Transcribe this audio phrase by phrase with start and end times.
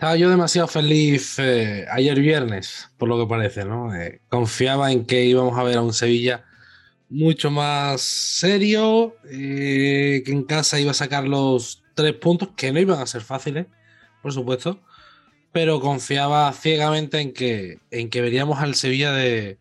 [0.00, 3.94] Estaba yo demasiado feliz eh, ayer viernes, por lo que parece, ¿no?
[3.94, 6.46] Eh, confiaba en que íbamos a ver a un Sevilla
[7.10, 12.80] mucho más serio, eh, que en casa iba a sacar los tres puntos, que no
[12.80, 13.66] iban a ser fáciles,
[14.22, 14.80] por supuesto,
[15.52, 19.58] pero confiaba ciegamente en que, en que veríamos al Sevilla de,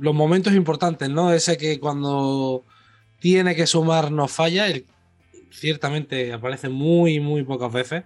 [0.00, 1.32] los momentos importantes, ¿no?
[1.32, 2.64] Ese que cuando
[3.20, 4.84] tiene que sumar no falla, el,
[5.50, 8.04] ciertamente aparece muy, muy pocas veces,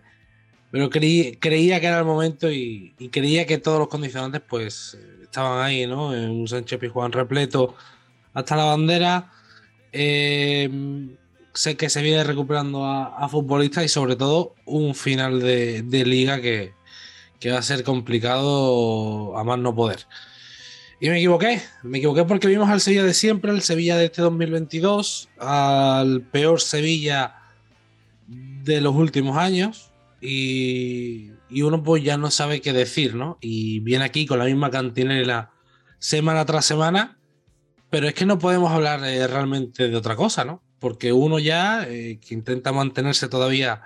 [0.70, 5.62] pero creí, creía que era el momento y, creía que todos los condicionantes pues estaban
[5.64, 6.14] ahí, ¿no?
[6.14, 7.74] En un Sánchez Pizjuán repleto
[8.34, 9.32] hasta la bandera.
[9.92, 10.70] Eh,
[11.52, 16.04] sé que se viene recuperando a, a, futbolistas y sobre todo un final de, de
[16.06, 16.74] liga que,
[17.40, 20.06] que va a ser complicado a más no poder.
[21.02, 24.20] Y me equivoqué, me equivoqué porque vimos al Sevilla de siempre, el Sevilla de este
[24.20, 27.36] 2022, al peor Sevilla
[28.26, 29.90] de los últimos años
[30.20, 33.38] y, y, uno pues ya no sabe qué decir, ¿no?
[33.40, 35.52] Y viene aquí con la misma cantinela
[35.98, 37.18] semana tras semana,
[37.88, 40.62] pero es que no podemos hablar eh, realmente de otra cosa, ¿no?
[40.78, 43.82] Porque uno ya eh, que intenta mantenerse todavía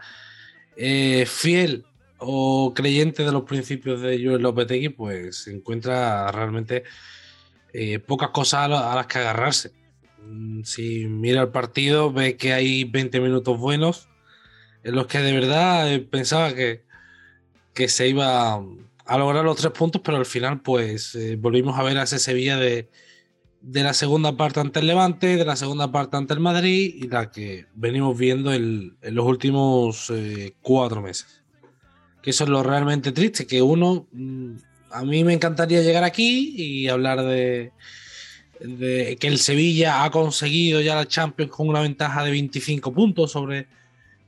[0.76, 1.86] eh, fiel
[2.26, 6.84] o creyente de los principios de Joel Lopetegui, pues se encuentra realmente
[7.72, 9.72] eh, pocas cosas a, las que agarrarse.
[10.22, 14.08] Mm, Si mira el partido, ve que hay 20 minutos buenos
[14.84, 16.84] en los que de verdad eh, pensaba que,
[17.74, 21.82] que se iba a lograr los tres puntos, pero al final pues eh, volvimos a
[21.82, 22.90] ver a ese Sevilla de,
[23.60, 27.08] de la segunda parte ante el Levante, de la segunda parte ante el Madrid y
[27.08, 31.43] la que venimos viendo en los últimos eh, cuatro meses
[32.24, 34.54] que eso es lo realmente triste, que uno, mm,
[34.92, 37.72] a mí me encantaría llegar aquí y hablar de,
[38.60, 43.30] de, que el Sevilla ha conseguido ya la Champions con una ventaja de 25 puntos
[43.30, 43.68] sobre,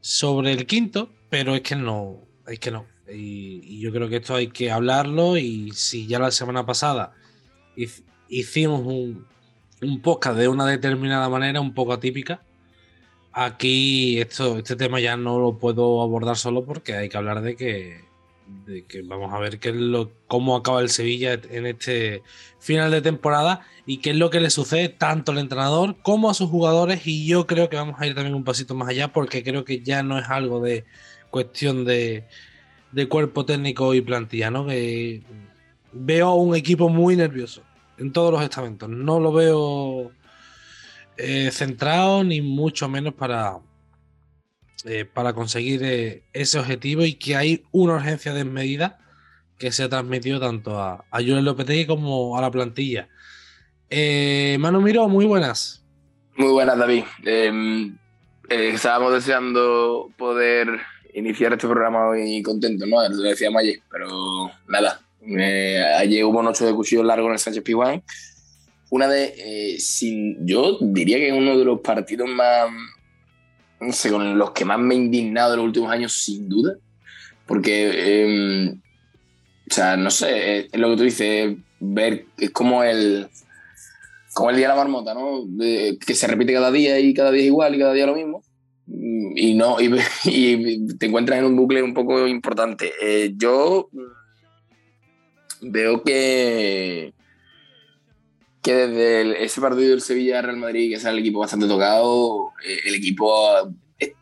[0.03, 2.85] sobre el quinto, pero es que no, es que no.
[3.11, 7.15] Y, yo creo que esto hay que hablarlo y si ya la semana pasada
[8.29, 9.27] hicimos un,
[9.81, 12.43] un podcast de una determinada manera, un poco atípica,
[13.39, 17.55] Aquí esto, este tema ya no lo puedo abordar solo porque hay que hablar de
[17.55, 18.01] que,
[18.65, 19.75] de que vamos a ver qué
[20.27, 22.23] cómo acaba el Sevilla en este
[22.61, 26.35] final de temporada y qué es lo que le sucede tanto al entrenador como a
[26.35, 29.45] sus jugadores y yo creo que vamos a ir también un pasito más allá porque
[29.45, 30.87] creo que ya no es algo de
[31.31, 32.25] cuestión de,
[32.93, 34.67] de cuerpo técnico y plantilla, ¿no?
[34.67, 35.21] Que
[35.93, 37.63] veo un equipo muy nervioso
[37.99, 40.11] en todos los estamentos, no lo veo
[41.19, 43.59] eh, centrado ni mucho menos para,
[44.85, 48.99] eh, para conseguir eh, ese objetivo y que hay una urgencia desmedida
[49.59, 53.09] que se ha transmitido tanto a, a Julen Lopetegui como a la plantilla.
[54.59, 55.83] Manu Miro, muy buenas.
[56.37, 57.05] Muy buenas, David.
[57.25, 57.97] Em,
[58.51, 60.69] estábamos deseando poder
[61.15, 63.09] iniciar este programa hoy contento, ¿no?
[63.09, 65.01] Lo decíamos ayer, pero nada.
[65.99, 68.03] ayer hubo un 8 de cuchillo largo en el Sánchez Pizjuán
[68.91, 72.71] una de, eh, sin, yo diría que es uno de los partidos más,
[73.81, 76.77] no sé, con los que más me he indignado en los últimos años, sin duda,
[77.47, 78.75] porque, eh,
[79.71, 83.29] o sea, no sé, es, lo que tú dices, ver, es como el,
[84.35, 85.45] como el día de la marmota, ¿no?
[85.47, 88.15] De- que se repite cada día y cada día es igual y cada día lo
[88.15, 88.43] mismo.
[88.87, 89.91] Mm, Y no, y,
[90.25, 92.93] y te encuentras en un bucle un poco importante.
[93.03, 97.13] Eh, yo mm, veo que,
[98.67, 102.97] que desde ese partido del Sevilla-Real Madrid, que es el equipo bastante tocado, eh, el
[102.97, 103.61] equipo
[104.01, 104.13] eh,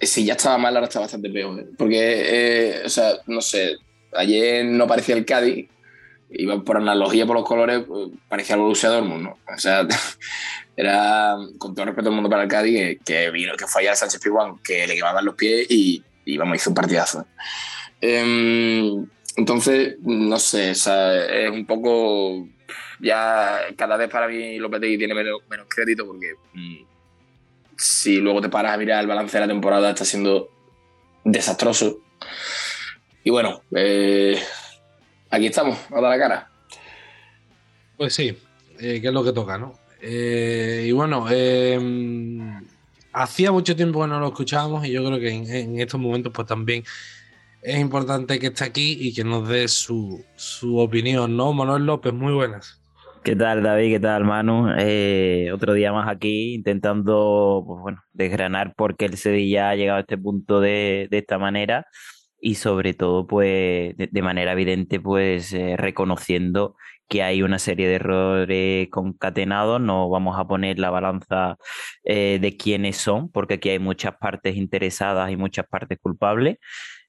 [0.00, 1.64] eh, si ya estaba mal, ahora está bastante peor.
[1.78, 3.76] Porque, o sea, no sé,
[4.12, 5.68] ayer no parecía el Cádiz,
[6.30, 9.38] iba por analogía por los colores, pues, parecía el Borussia Dortmund, ¿no?
[9.46, 9.86] O sea,
[10.76, 13.92] era, con todo respeto al mundo para el Cádiz, que, que vino, que fue allá
[13.92, 17.24] el Sánchez Pizjuán, que le quemaban los pies y, y vamos, hizo un partidazo.
[18.00, 22.48] Em, entonces, no sé, o sea, es un poco.
[23.04, 26.84] Ya cada vez para mí Lopetegui tiene menos, menos crédito porque mm,
[27.76, 30.48] si luego te paras a mirar el balance de la temporada, está siendo
[31.22, 32.00] desastroso.
[33.22, 34.40] Y bueno, eh,
[35.28, 36.50] aquí estamos, a la cara.
[37.98, 38.38] Pues sí,
[38.78, 39.74] eh, que es lo que toca, ¿no?
[40.00, 41.78] Eh, y bueno, eh,
[43.12, 46.32] hacía mucho tiempo que no lo escuchábamos y yo creo que en, en estos momentos
[46.34, 46.84] pues también
[47.62, 51.52] es importante que esté aquí y que nos dé su, su opinión, ¿no?
[51.52, 52.83] Manuel López, muy buenas.
[53.24, 53.90] ¿Qué tal, David?
[53.94, 54.68] ¿Qué tal, Manu?
[54.76, 59.96] Eh, otro día más aquí intentando, pues bueno, desgranar por qué el Sevilla ha llegado
[59.96, 61.86] a este punto de, esta manera
[62.38, 66.76] y sobre todo, pues, de, de manera evidente, pues, eh, reconociendo
[67.08, 69.80] que hay una serie de errores concatenados.
[69.80, 71.56] No vamos a poner la balanza
[72.04, 76.58] eh, de quiénes son, porque aquí hay muchas partes interesadas y muchas partes culpables.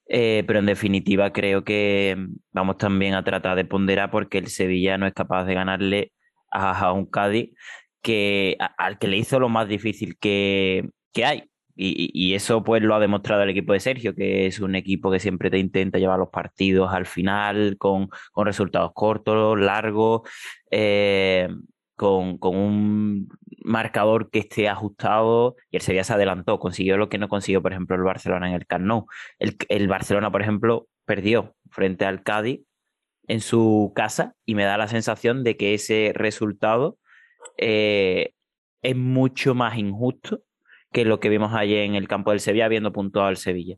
[0.07, 2.15] Eh, pero en definitiva creo que
[2.51, 6.13] vamos también a tratar de ponderar porque el Sevilla no es capaz de ganarle
[6.51, 7.51] a, un Cádiz
[8.01, 11.43] que, al que le hizo lo más difícil que, que hay.
[11.77, 14.75] Y, y- y eso pues lo ha demostrado el equipo de Sergio, que es un
[14.75, 20.21] equipo que siempre te intenta llevar los partidos al final con, con resultados cortos, largos,
[20.71, 21.49] eh,
[21.95, 23.29] con, con un
[23.63, 27.71] marcador que esté ajustado y el Sevilla se adelantó, consiguió lo que no consiguió, por
[27.71, 29.07] ejemplo, el Barcelona en el Camp.
[29.39, 32.61] El, el Barcelona, por ejemplo, perdió frente al Cádiz
[33.27, 36.97] en su casa y me da la sensación de que ese resultado
[37.57, 38.33] eh,
[38.81, 40.41] es mucho más injusto
[40.91, 43.77] que lo que vimos ayer en el campo del Sevilla habiendo puntuado al Sevilla.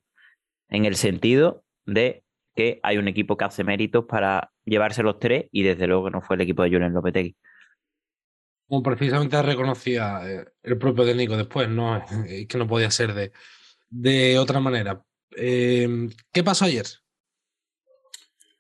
[0.69, 2.23] En el sentido de
[2.55, 6.21] que hay un equipo que hace méritos para llevarse los tres y desde luego no
[6.21, 7.35] fue el equipo de Julen Lopetegui.
[8.67, 11.97] Como precisamente reconocía eh, el propio técnico después, ¿no?
[12.27, 13.31] Es que no podía ser de,
[13.89, 15.01] de otra manera.
[15.35, 16.85] Eh, ¿Qué pasó ayer?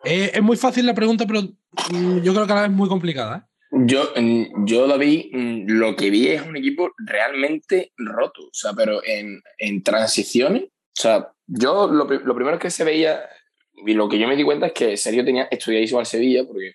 [0.03, 2.87] Eh, es muy fácil la pregunta, pero mm, yo creo que a la vez muy
[2.87, 3.37] complicada.
[3.37, 3.77] ¿eh?
[3.85, 8.73] Yo, mm, yo David, mm, lo que vi es un equipo realmente roto, o sea,
[8.73, 13.21] pero en, en transiciones, o sea, yo lo, lo primero que se veía
[13.85, 16.73] y lo que yo me di cuenta es que Sergio tenía estudiadísimo al Sevilla, porque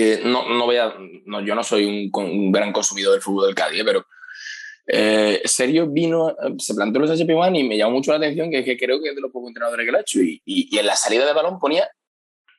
[0.00, 0.94] eh, no, no voy a,
[1.26, 4.06] no, yo no soy un, gran consumidor del fútbol del Cádiz, eh, pero
[4.86, 8.50] eh, Sergio vino, se plantó en los HP One y me llamó mucho la atención
[8.50, 10.96] que, creo que es de los pocos entrenadores que lo ha hecho, y, en la
[10.96, 11.90] salida de balón ponía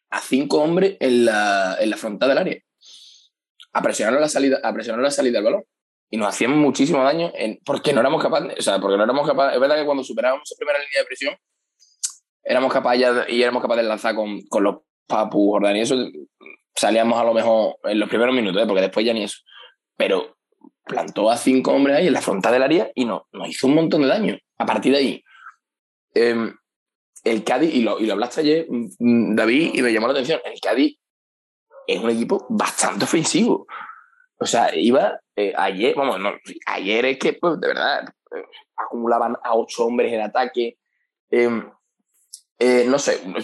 [0.10, 2.58] a cinco hombres en la, en la frontal del área
[3.72, 5.64] a presionar la salida, a la salida del balón.
[6.12, 7.32] Y nos hacían muchísimo daño
[7.64, 10.50] porque no éramos capaces, o sea, porque no éramos capaces, es verdad que cuando superábamos
[10.50, 11.36] esa primera línea de presión,
[12.44, 15.96] éramos capaces y éramos capaces de lanzar con, con los Papu, Jordán y eso,
[16.76, 18.66] salíamos a lo mejor en los primeros minutos, ¿eh?
[18.66, 19.40] porque después ya ni eso.
[19.98, 20.38] Pero
[20.86, 23.76] plantó a cinco hombres ahí en la frontal del área y no, nos hizo un
[23.76, 24.38] montón de daño.
[24.58, 25.24] A partir de ahí,
[26.14, 26.56] em,
[27.24, 30.40] el Cádiz, y lo, y lo hablaste ayer, mm, David, y me llamó la atención,
[30.46, 30.98] el Cádiz
[31.88, 33.68] es un equipo bastante ofensivo.
[34.40, 36.32] O sea, iba eh, ayer, vamos, no,
[36.66, 38.44] ayer es que, pues, de verdad, eh,
[38.76, 40.78] acumulaban a ocho hombres en ataque.
[41.32, 41.62] eh,
[42.60, 43.42] eh, no sé, o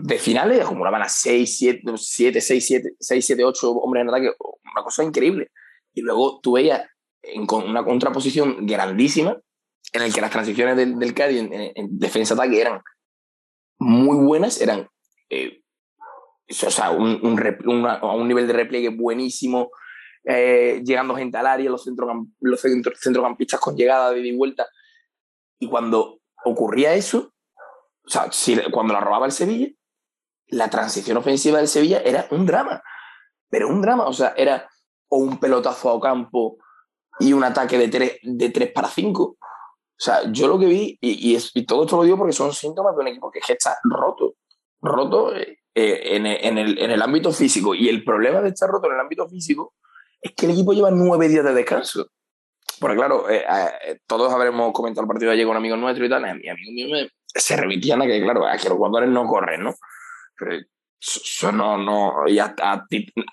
[0.00, 4.32] de finales acumulaban a seis, siete, siete, seis, siete, seis, siete, ocho hombres en ataque.
[4.40, 5.50] Una cosa increíble.
[5.94, 6.82] Y luego tú veías
[7.22, 9.36] en con una contraposición grandísima
[9.92, 12.80] en el que las transiciones del, del Cádiz en, en- en defensa-ataque eran
[13.78, 14.88] muy buenas, eran
[15.30, 15.62] eh,
[16.50, 19.70] o sea, un, un, nivel de repliegue buenísimo,
[20.24, 24.66] eh, llegando gente al área, los, centrocamp- los centro- centrocampistas con llegada de vuelta.
[25.60, 27.32] Y cuando ocurría eso,
[28.08, 29.68] o sea, si, cuando la robaba el Sevilla,
[30.48, 32.82] la transición ofensiva del Sevilla era un drama.
[33.50, 34.68] Pero un drama, o sea, era
[35.08, 36.56] o un pelotazo a campo
[37.20, 39.22] y un ataque de 3 de tres para 5.
[39.22, 39.38] O
[40.00, 42.52] sea, yo lo que vi, y, y, es- y todo esto lo digo porque son
[42.52, 44.34] síntomas de un equipo que, es que está roto,
[44.80, 47.74] roto eh, en, en el, en el ámbito físico.
[47.74, 49.74] Y el problema de estar roto en el ámbito físico
[50.20, 52.06] es que el equipo lleva nueve días de descanso.
[52.80, 53.44] Porque claro, eh,
[53.86, 56.72] eh, todos habremos comentado el partido de ayer con amigos nuestros y tal, y amigos
[56.74, 59.74] míos me- se remitían a que, claro, a que los jugadores no corren, ¿no?
[60.36, 60.58] Pero
[61.00, 62.38] Eso no, no, y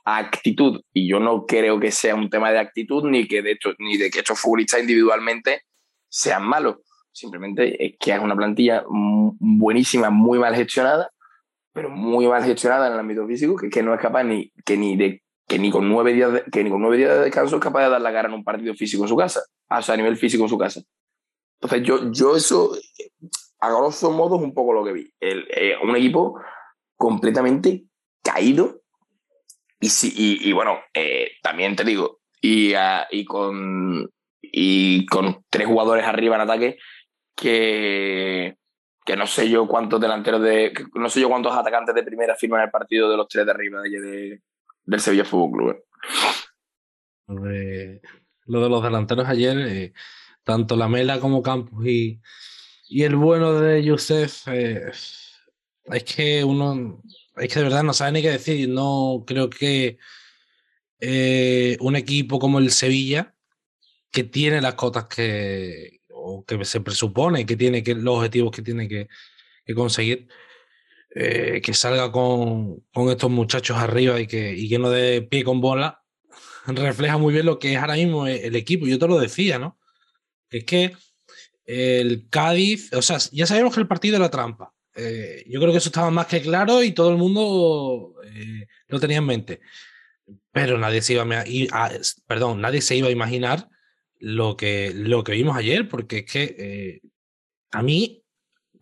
[0.06, 0.82] actitud.
[0.94, 3.98] Y yo no creo que sea un tema de actitud ni que de hecho, ni
[3.98, 5.64] de que estos futbolistas individualmente
[6.08, 6.78] sean malos.
[7.12, 11.10] Simplemente es que es una plantilla buenísima, muy mal gestionada,
[11.74, 14.78] pero muy mal gestionada en el ámbito físico, que, que no es capaz ni, que
[14.78, 17.56] ni de que ni con nueve días de, que ni con nueve días de descanso
[17.56, 19.94] es capaz de dar la cara en un partido físico en su casa, o sea,
[19.94, 20.82] a nivel físico en su casa.
[21.62, 22.72] Entonces yo, yo eso,
[23.66, 25.14] a grosso modo, es un poco lo que vi.
[25.20, 26.40] El, eh, un equipo
[26.96, 27.86] completamente
[28.24, 28.82] caído
[29.80, 34.10] y, y, y bueno, eh, también te digo, y, uh, y, con,
[34.42, 36.78] y con tres jugadores arriba en ataque
[37.36, 38.58] que,
[39.06, 42.62] que no sé yo cuántos delanteros de, no sé yo cuántos atacantes de primera firman
[42.62, 44.42] el partido de los tres de arriba de, de
[44.86, 45.72] del Sevilla Fútbol Club.
[45.72, 45.84] ¿eh?
[47.28, 48.02] Lo de,
[48.46, 49.94] lo de los delanteros ayer,
[50.44, 52.22] tanto la Mela como Campos y,
[52.88, 54.92] y el bueno de Yusef, eh,
[55.86, 57.02] es que uno,
[57.38, 58.70] es que de verdad no sabe ni qué decir.
[58.70, 59.98] No creo que
[61.80, 63.36] un equipo como el Sevilla,
[64.12, 68.62] que tiene las cotas que, o que se presupone que tiene que los objetivos que
[68.62, 69.10] tiene que,
[69.66, 70.28] que conseguir,
[71.14, 75.44] eh, que salga con, con, estos muchachos arriba y que, y que no dé pie
[75.44, 76.04] con bola,
[76.68, 78.88] refleja muy bien lo que es ahora mismo el equipo.
[78.88, 79.78] Yo te lo decía, ¿no?
[80.50, 80.94] Es que
[81.66, 84.74] el Cádiz, o sea, ya sabemos que el partido era trampa.
[84.96, 89.00] Eh, yo creo que eso estaba más que claro y todo el mundo eh, lo
[89.00, 89.62] tenía en mente.
[90.52, 91.24] Pero nadie se iba
[91.72, 91.92] a,
[92.28, 93.70] perdón, nadie se iba a imaginar
[94.20, 97.02] lo que, lo que vimos ayer, porque es que
[97.72, 98.26] a mí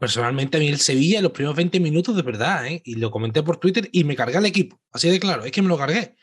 [0.04, 2.82] personalmente a mí el Sevilla en los primeros 20 minutos de verdad, ¿eh?
[2.84, 5.62] y lo comenté por Twitter y me cargué al equipo, así de claro, es que
[5.62, 6.18] me lo cargué.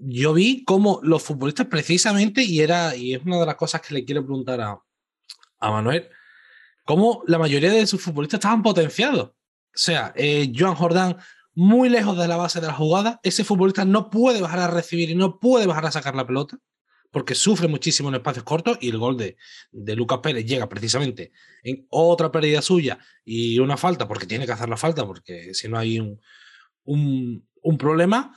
[0.00, 3.94] Yo vi cómo los futbolistas precisamente, y, era, y es una de las cosas que
[3.94, 4.78] le quiero preguntar a,
[5.58, 6.08] a Manuel,
[6.84, 9.28] cómo la mayoría de sus futbolistas estaban potenciados.
[9.28, 9.34] O
[9.74, 11.16] sea, eh, Joan Jordán
[11.54, 15.10] muy lejos de la base de la jugada, ese futbolista no puede bajar a recibir
[15.10, 16.58] y no puede bajar a sacar la pelota
[17.10, 19.36] porque sufre muchísimo en espacios cortos y el gol de,
[19.72, 24.52] de Lucas Pérez llega precisamente en otra pérdida suya y una falta, porque tiene que
[24.52, 26.20] hacer la falta, porque si no hay un,
[26.84, 28.34] un, problema.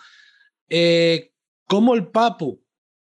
[0.69, 1.32] Eh,
[1.67, 2.63] cómo el Papu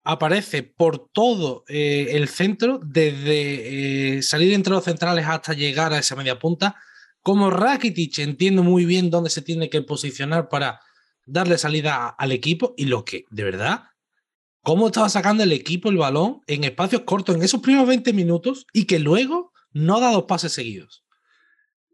[0.03, 5.99] aparece por todo eh, el centro, desde eh, salir entre los centrales hasta llegar a
[5.99, 6.75] esa media punta,
[7.21, 10.81] como Rakitic entiende muy bien dónde se tiene que posicionar para
[11.25, 13.83] darle salida al equipo y lo que de verdad
[14.63, 18.65] cómo estaba sacando el equipo el balón en espacios cortos en esos primeros 20 minutos
[18.73, 21.03] y que luego no da dos pases seguidos.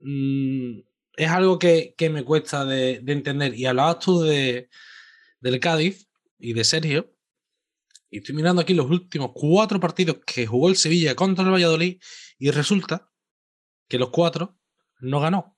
[0.01, 0.79] Mm,
[1.15, 3.55] es algo que, me cuesta de, entender.
[3.55, 4.69] Y hablabas tú de,
[5.39, 6.06] del Cádiz
[6.39, 7.13] y de Sergio.
[8.09, 11.99] Y estoy mirando aquí los últimos cuatro partidos que jugó el Sevilla contra el Valladolid
[12.37, 13.09] y resulta
[13.87, 14.57] que los cuatro
[14.99, 15.57] no ganó.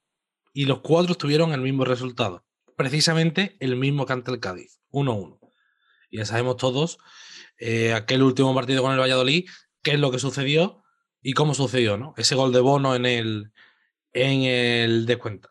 [0.53, 2.45] Y los cuatro tuvieron el mismo resultado.
[2.75, 4.79] Precisamente el mismo que ante el Cádiz.
[4.91, 5.39] 1-1
[6.11, 6.97] ya sabemos todos
[7.57, 9.47] eh, aquel último partido con el Valladolid,
[9.81, 10.83] qué es lo que sucedió
[11.21, 12.13] y cómo sucedió, ¿no?
[12.17, 13.51] Ese gol de Bono en el,
[14.13, 15.49] en el descuento.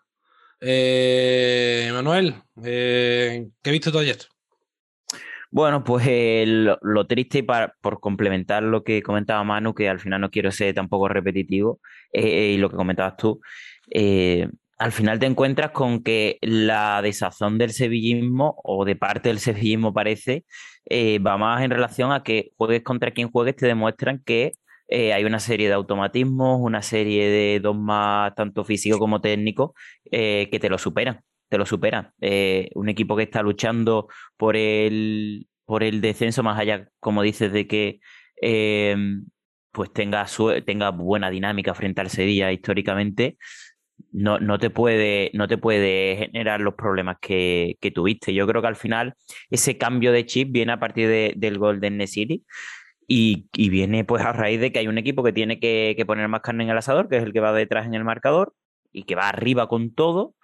[0.60, 4.18] Eh, Manuel, eh, ¿qué viste tú ayer?
[5.50, 6.06] Bueno, pues
[6.46, 10.74] lo, triste, para, por complementar lo que comentaba Manu, que al final no quiero ser
[10.74, 11.80] tampoco repetitivo,
[12.12, 13.40] y lo que comentabas tú,
[14.78, 19.92] al final te encuentras con que la desazón del sevillismo, o de parte del sevillismo
[19.92, 20.44] parece,
[20.86, 24.54] eh, va más en relación a que juegues contra quien juegues, te demuestran que
[24.88, 29.74] eh, hay una serie de automatismos, una serie de dogmas, tanto físico como técnico,
[30.10, 31.20] eh, que te lo superan.
[31.48, 32.12] Te lo superan.
[32.74, 37.66] un equipo que está luchando por el, por el descenso, más allá, como dices, de
[37.66, 38.00] que
[39.72, 43.36] pues tenga, buena dinámica frente al Sevilla históricamente
[44.12, 48.34] no, no, te puede, no te puede generar los problemas que, tuviste.
[48.34, 49.14] Yo creo que al final
[49.50, 52.44] ese cambio de chip viene a partir de, del Golden City
[53.06, 56.06] y, y, viene pues a raíz de que hay un equipo que tiene que, que,
[56.06, 58.54] poner más carne en el asador, que es el que va detrás en el marcador
[58.92, 60.34] y que va arriba con todo.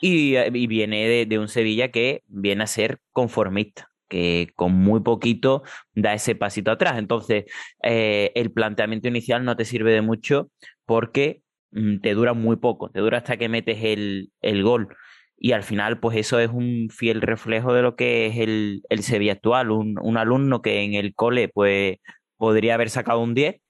[0.00, 5.00] Y, y viene de, de, un Sevilla que viene a ser conformista, que con muy
[5.00, 5.62] poquito
[5.94, 6.98] da ese pasito atrás.
[6.98, 7.44] Entonces,
[7.82, 10.50] eh, el planteamiento inicial no te sirve de mucho
[10.86, 14.88] porque Mm, te dura muy poco, te dura hasta que metes el, el gol.
[15.36, 19.02] Y al final, pues eso es un fiel reflejo de lo que es el, el
[19.02, 21.98] Sevilla actual, un, un alumno que en el cole pues
[22.36, 23.60] podría haber sacado un 10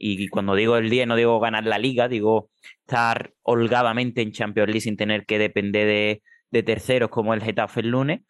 [0.00, 4.68] y cuando digo el 10 no digo ganar la liga, digo estar holgadamente en Champions
[4.68, 8.20] League sin tener que depender de, de terceros como el Getafe el lunes.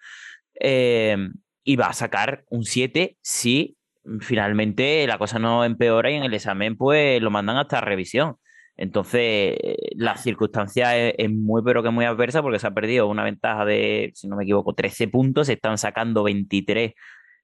[0.61, 1.17] Eh,
[1.65, 3.77] y va a sacar un 7 si
[4.21, 8.37] finalmente la cosa no empeora y en el examen pues lo mandan hasta revisión.
[8.77, 9.59] Entonces,
[9.95, 14.11] la circunstancia es, muy, pero que muy adversa porque se ha perdido una ventaja de,
[14.15, 16.95] si no me equivoco, 13 puntos, se están sacando 23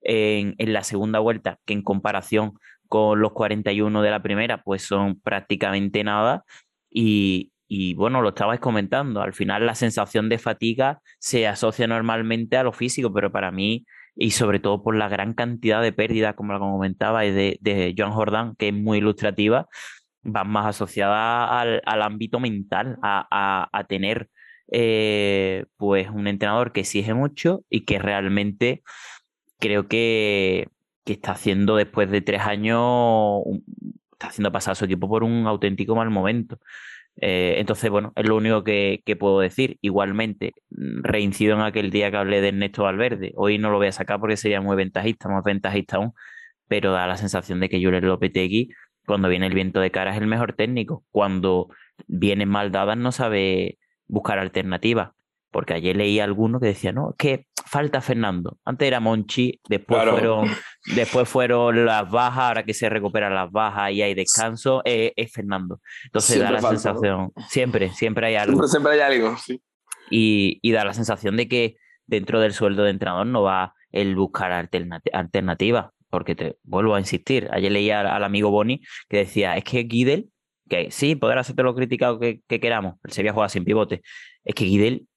[0.06, 2.52] en, la segunda vuelta, que en comparación
[2.88, 6.44] con los 41 de la primera, pues son prácticamente nada.
[6.90, 12.56] Y, y bueno, lo estabais comentando, al final la sensación de fatiga se asocia normalmente
[12.56, 13.84] a lo físico, pero para mí,
[14.14, 18.12] y sobre todo por la gran cantidad de pérdidas, como lo comentaba, de, de Joan
[18.12, 19.66] Jordan, que es muy ilustrativa,
[20.22, 24.28] van más asociadas al, al ámbito mental, a, a, a tener
[24.72, 28.82] eh, pues un entrenador que exige mucho y que realmente
[29.58, 30.68] creo que,
[31.04, 33.42] que está haciendo después de tres años,
[34.12, 36.58] está haciendo pasar a su equipo por un auténtico mal momento.
[37.20, 39.78] Eh, entonces, bueno, es lo único que, que, puedo decir.
[39.80, 43.32] Igualmente, mm, reincido en aquel día que hablé de Ernesto Valverde.
[43.36, 46.12] Hoy no lo voy a sacar porque sería muy ventajista, más ventajista aún,
[46.68, 48.70] pero da la sensación de que Julen Lopetegui,
[49.06, 51.04] cuando viene el viento de cara, es el mejor técnico.
[51.10, 51.68] Cuando
[52.06, 55.12] vienen mal dadas, no sabe buscar alternativas.
[55.50, 58.58] Porque ayer leí alguno que decía, no, es que falta Fernando.
[58.64, 60.12] Antes era Monchi, después, claro.
[60.12, 60.50] fueron,
[60.94, 65.32] después fueron las bajas, ahora que se recuperan las bajas y hay descanso, eh, es
[65.32, 65.80] Fernando.
[66.04, 67.48] Entonces siempre da la falta, sensación, ¿no?
[67.48, 68.52] siempre, siempre hay algo.
[68.52, 69.60] Siempre, siempre hay algo, sí.
[70.10, 74.14] Y, y, da la sensación de que dentro del sueldo de entrenador no va el
[74.14, 79.18] buscar alternati alternativas, porque te vuelvo a insistir, ayer leía al, al amigo Boni que
[79.18, 80.30] decía, es que Guidel,
[80.68, 84.02] que sí, podrá hacerte lo criticado que, que queramos, el Sevilla juega sin pivote,
[84.44, 85.08] es que Guidel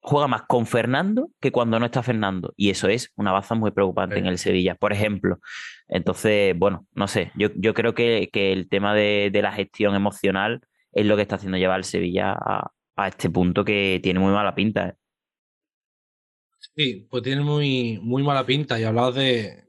[0.00, 2.52] juega más con Fernando que cuando no está Fernando.
[2.56, 4.20] Y eso es una baza muy preocupante sí.
[4.20, 5.40] en el Sevilla, por ejemplo.
[5.88, 9.94] Entonces, bueno, no sé, yo, yo creo que, que el tema de, de, la gestión
[9.94, 10.60] emocional
[10.92, 14.32] es lo que está haciendo llevar al Sevilla a, a este punto que tiene muy
[14.32, 14.88] mala pinta.
[14.88, 14.94] ¿eh?
[16.76, 19.68] Sí, pues tiene muy, muy mala pinta y hablabas de...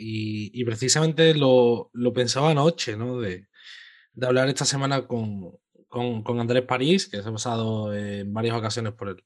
[0.00, 3.18] Y, y precisamente lo, lo, pensaba anoche, ¿no?
[3.18, 3.48] De,
[4.12, 5.58] de hablar esta semana con,
[5.88, 9.24] con, con, Andrés París, que se ha pasado en varias ocasiones por el,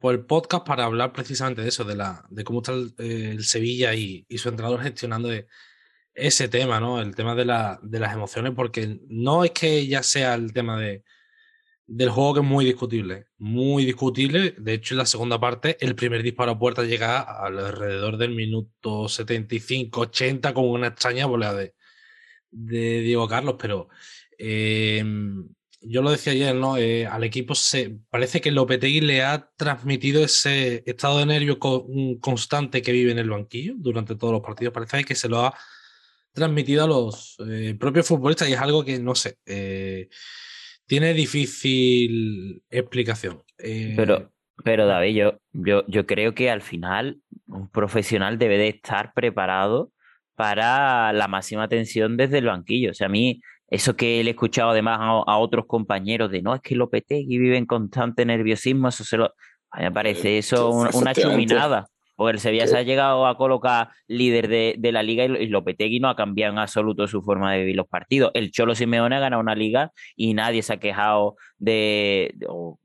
[0.00, 3.94] por el podcast para hablar precisamente de eso, de, la, de cómo está el, Sevilla
[3.94, 5.46] y, y, su entrenador gestionando de
[6.14, 7.00] ese tema, ¿no?
[7.00, 10.80] El tema de, la, de las emociones, porque no es que ya sea el tema
[10.80, 11.04] de,
[11.86, 14.54] del juego que es muy discutible, muy discutible.
[14.58, 19.04] De hecho, en la segunda parte, el primer disparo a puerta llega alrededor del minuto
[19.04, 21.74] 75-80 con una extraña volea de,
[22.50, 23.88] de Diego Carlos, pero
[24.38, 25.04] eh,
[25.82, 26.76] yo lo decía ayer, ¿no?
[26.76, 32.18] Eh, al equipo se parece que Lopetegui le ha transmitido ese estado de nervio con,
[32.20, 34.74] constante que vive en el banquillo durante todos los partidos.
[34.74, 35.54] Parece que se lo ha
[36.32, 40.08] transmitido a los eh, propios futbolistas y es algo que, no sé, eh,
[40.86, 43.42] tiene difícil explicación.
[43.56, 44.32] Pero,
[44.64, 49.92] pero David, yo, yo, yo creo que al final un profesional debe de estar preparado
[50.34, 52.90] para la máxima tensión desde el banquillo.
[52.90, 56.42] O sea, a mí eso que le he escuchado además a, a, otros compañeros de
[56.42, 59.32] no, es que Lopetegui vive en constante nerviosismo, eso se lo...
[59.72, 61.86] A mí me parece eso una, una chuminada.
[62.16, 66.00] Porque el Sevilla se ha llegado a colocar líder de, de la liga y, Lopetegui
[66.00, 68.30] no ha cambiado en absoluto su forma de vivir los partidos.
[68.34, 72.78] El Cholo Simeone ha ganado una liga y nadie se ha quejado de, o,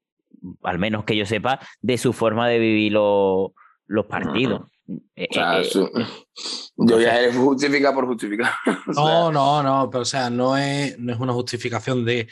[0.63, 3.53] al menos que yo sepa, de su forma de vivir lo,
[3.87, 4.69] los partidos.
[4.87, 5.67] O sea, eh,
[6.77, 8.51] yo ya es justificar por justificar.
[8.87, 12.27] o sea, no, no, no, pero o sea, no es, no es una justificación de,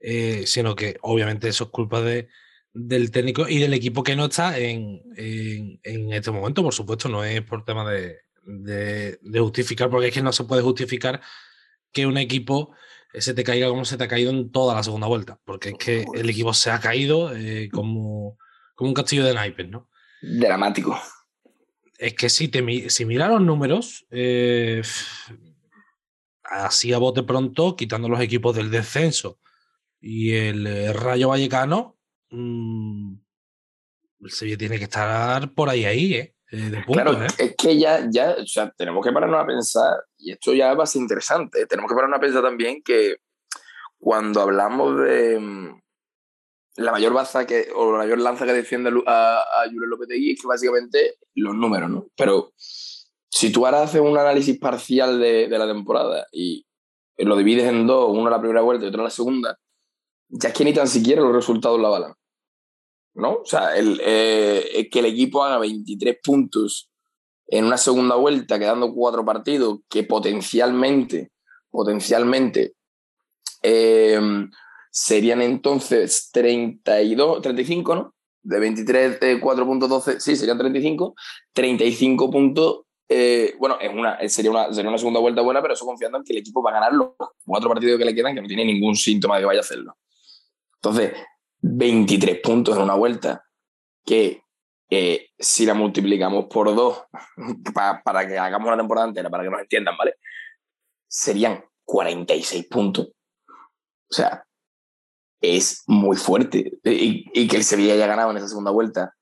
[0.00, 2.28] eh, sino que obviamente eso es culpa de,
[2.72, 7.08] del técnico y del equipo que no está en, en, en este momento, por supuesto,
[7.08, 11.20] no es por tema de, de, de, justificar, porque es que no se puede justificar
[11.92, 12.72] que un equipo
[13.12, 15.74] se te caiga como se te ha caído en toda la segunda vuelta, porque es
[15.78, 18.38] que el equipo se ha caído eh, como,
[18.74, 19.90] como un castillo de naipes, ¿no?
[20.22, 20.98] Dramático
[22.00, 24.82] es que si, te, si mira los números, eh,
[26.44, 29.38] así a bote pronto, quitando los equipos del descenso
[30.00, 31.98] y el eh, Rayo Vallecano,
[32.30, 33.16] mmm,
[34.20, 36.34] el Sevilla tiene que estar por ahí, ahí, ¿eh?
[36.50, 37.28] De puntos, claro, ¿eh?
[37.38, 40.84] es que ya, ya, o sea, tenemos que pararnos a pensar, y esto ya va
[40.84, 43.16] a ser interesante, tenemos que pararnos a pensar también que
[43.98, 45.38] cuando hablamos de,
[46.80, 50.40] la mayor baza que, o la mayor lanza que defiende a, a Julio Lopetegui es
[50.40, 52.06] que básicamente los números, ¿no?
[52.16, 56.66] Pero si tú ahora haces un análisis parcial de, de, la temporada y
[57.18, 59.58] lo divides en dos, uno la primera vuelta y otro la segunda,
[60.28, 62.14] ya es que ni tan siquiera los resultados la balan.
[63.12, 63.40] ¿No?
[63.42, 66.90] O sea, el, eh, que el equipo haga 23 puntos
[67.48, 71.32] en una segunda vuelta, quedando cuatro partidos, que potencialmente,
[71.70, 72.76] potencialmente,
[73.62, 74.48] eh,
[74.90, 78.14] serían entonces 32, 35, ¿no?
[78.42, 81.14] De 23 de 4.12, sí, serían 35,
[81.52, 82.80] 35 puntos
[83.12, 86.24] eh, bueno, es una, sería, una, sería una segunda vuelta buena, pero eso confiando en
[86.24, 87.08] que el equipo va a ganar los
[87.44, 89.98] cuatro partidos que le quedan, que no tiene ningún síntoma de que vaya a hacerlo.
[90.76, 91.12] Entonces,
[91.60, 93.44] 23 puntos en una vuelta,
[94.06, 94.44] que
[94.88, 97.02] eh, si la multiplicamos por dos,
[98.04, 100.14] para que hagamos una temporada entera, para que nos entiendan, ¿vale?
[101.08, 103.08] Serían 46 puntos.
[103.08, 104.44] O sea,
[105.40, 106.78] es muy fuerte.
[106.84, 109.14] Y, que el Sevilla haya ganado en esa segunda vuelta,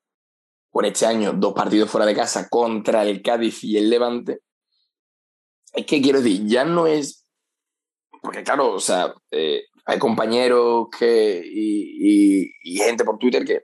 [0.70, 4.40] por este año, dos partidos fuera de casa contra el Cádiz y el Levante.
[5.72, 7.24] Es que quiero decir, ya no es.
[8.22, 13.62] Porque, claro, o sea, eh, hay compañeros que, y, gente por Twitter que,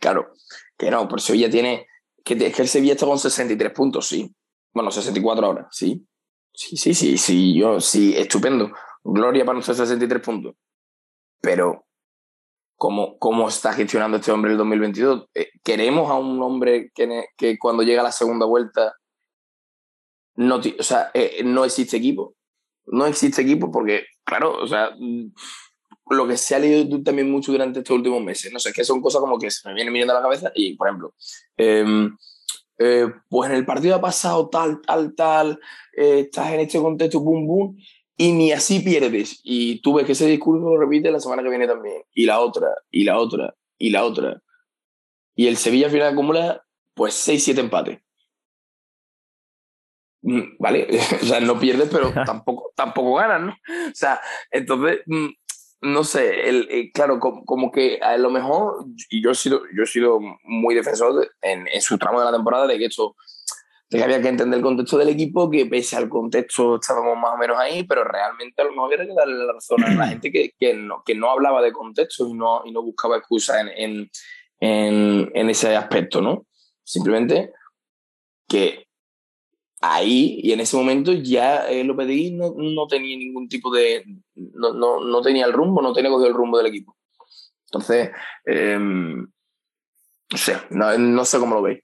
[0.00, 0.32] claro,
[0.76, 1.86] que no, por Sevilla tiene.
[2.24, 4.34] Que, es que el Sevilla está con 63 puntos, sí.
[4.72, 6.06] Bueno, 64 ahora, sí.
[6.52, 8.72] Sí, sí, sí, sí, yo, sí, estupendo.
[9.04, 10.54] Gloria para nuestros 63 puntos.
[11.40, 11.85] Pero,
[12.76, 15.28] ¿cómo, cómo está gestionando este hombre el 2022?
[15.34, 18.94] Eh, ¿Queremos a un hombre que, que cuando llega a la segunda vuelta
[20.36, 22.34] no, o sea, eh, no existe equipo?
[22.86, 24.90] No existe equipo porque, claro, o sea,
[26.08, 28.52] lo que se ha leído también mucho durante estos últimos meses.
[28.52, 30.52] No sé, es que son cosas como que se me vienen mirando a la cabeza
[30.54, 31.14] y, por ejemplo,
[31.56, 32.08] eh,
[32.78, 35.58] eh, pues en el partido ha pasado tal, tal, tal,
[35.92, 37.76] estás en este contexto, boom, boom,
[38.16, 39.40] y ni así pierdes.
[39.42, 42.40] Y tú ves que ese discurso lo repite la semana que viene también, y la
[42.40, 44.42] otra, y la otra, y la otra.
[45.34, 46.62] Y el Sevilla al final acumula
[46.94, 48.00] pues 6-7 empates.
[50.22, 50.88] Mm, ¿Vale?
[51.22, 53.52] o sea, no pierdes, pero tampoco, tampoco ganas, ¿no?
[53.90, 55.28] O sea, entonces mm,
[55.82, 59.62] no sé, el, el, claro, como, como, que a lo mejor, y yo he sido,
[59.76, 62.86] yo he sido muy defensor de, en, en, su tramo de la temporada de que
[62.86, 63.14] esto,
[63.88, 67.34] de que había que entender el contexto del equipo, que pese al contexto estábamos más
[67.34, 70.06] o menos ahí, pero realmente a lo mejor había que darle la razón a la
[70.08, 73.60] gente que, que, no, que no hablaba de contexto y no, y no buscaba excusas
[73.60, 74.10] en, en,
[74.60, 76.46] en, en ese aspecto, ¿no?
[76.82, 77.52] Simplemente
[78.48, 78.86] que
[79.80, 84.04] ahí y en ese momento ya eh, Lopetegui no, no tenía ningún tipo de.
[84.34, 86.96] No, no, no, tenía el rumbo, no tenía cogido el rumbo del equipo.
[87.66, 88.10] Entonces,
[88.44, 91.80] eh, no sé, no, no, sé cómo lo veis.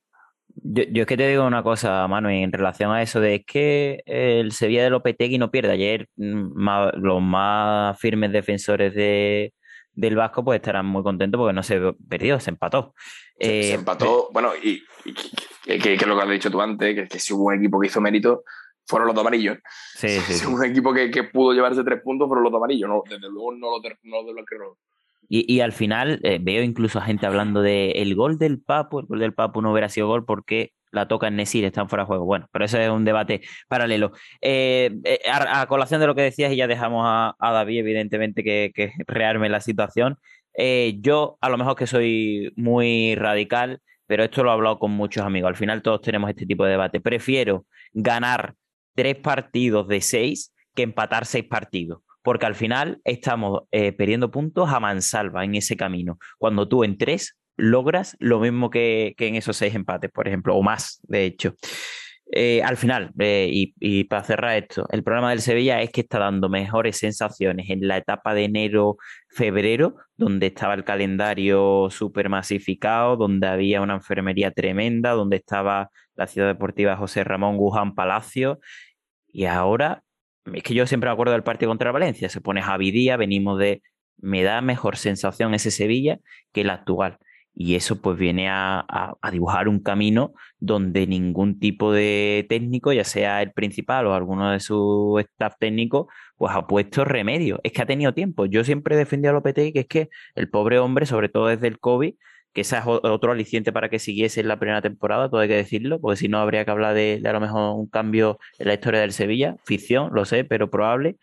[0.64, 4.02] Yo, yo, es que te digo una cosa, Manu, en relación a eso de que
[4.06, 5.72] el Sevilla de Lopetegui no pierde.
[5.72, 9.52] Ayer más, los más firmes defensores de,
[9.94, 12.94] del Vasco pues estarán muy contentos porque no se perdió, se empató.
[13.38, 15.14] Se, eh, se empató, bueno, y, y
[15.64, 17.80] que, que, que, lo que has dicho tú antes, que, que si hubo un equipo
[17.80, 18.44] que hizo mérito,
[18.86, 19.58] fueron los dos amarillos.
[19.96, 22.60] Sí, sí, si hubo un equipo que, que, pudo llevarse tres puntos, fueron los dos
[22.60, 24.78] amarillos, no, desde luego no los de, no de los que no.
[25.34, 29.00] Y, y, al final eh, veo incluso a gente hablando de el gol del Papu,
[29.00, 32.02] el gol del Papu no hubiera sido gol porque la toca en Nesir, están fuera
[32.04, 32.26] de juego.
[32.26, 34.12] Bueno, pero eso es un debate paralelo.
[34.42, 34.90] Eh,
[35.30, 38.72] a, a, colación de lo que decías, y ya dejamos a, a David, evidentemente, que,
[38.74, 40.18] que rearme la situación.
[40.54, 44.90] Eh, yo, a lo mejor que soy muy radical, pero esto lo he hablado con
[44.90, 45.48] muchos amigos.
[45.48, 47.00] Al final todos tenemos este tipo de debate.
[47.00, 47.64] Prefiero
[47.94, 48.54] ganar
[48.94, 52.02] tres partidos de seis que empatar seis partidos.
[52.22, 56.18] Porque al final estamos eh, perdiendo puntos a mansalva en ese camino.
[56.38, 60.56] Cuando tú en tres logras lo mismo que, que en esos seis empates, por ejemplo,
[60.56, 61.54] o más, de hecho.
[62.34, 66.00] Eh, al final, eh, y, y, para cerrar esto, el problema del Sevilla es que
[66.00, 73.16] está dando mejores sensaciones en la etapa de enero-febrero, donde estaba el calendario súper masificado,
[73.16, 78.60] donde había una enfermería tremenda, donde estaba la ciudad deportiva José Ramón Guján Palacio,
[79.30, 80.02] y ahora,
[80.54, 83.58] es que yo siempre me acuerdo del partido contra Valencia, se pone Javi Díaz, venimos
[83.58, 83.82] de,
[84.18, 86.18] me da mejor sensación ese Sevilla
[86.52, 87.18] que el actual.
[87.54, 93.04] Y eso pues viene a, a, dibujar un camino donde ningún tipo de técnico, ya
[93.04, 97.60] sea el principal o alguno de su staff técnico, pues ha puesto remedio.
[97.62, 98.46] Es que ha tenido tiempo.
[98.46, 101.66] Yo siempre he defendido a Lopetegui que es que el pobre hombre, sobre todo desde
[101.68, 102.14] el COVID,
[102.52, 105.56] que ese es otro aliciente para que siguiese en la primera temporada, todo hay que
[105.56, 108.68] decirlo, porque si no habría que hablar de, de a lo mejor un cambio en
[108.68, 109.56] la historia del Sevilla.
[109.64, 111.16] Ficción, lo sé, pero probable.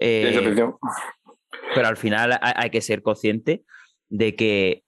[0.00, 0.54] Eh,
[1.74, 3.64] pero al final hay, hay que ser consciente
[4.08, 4.82] de que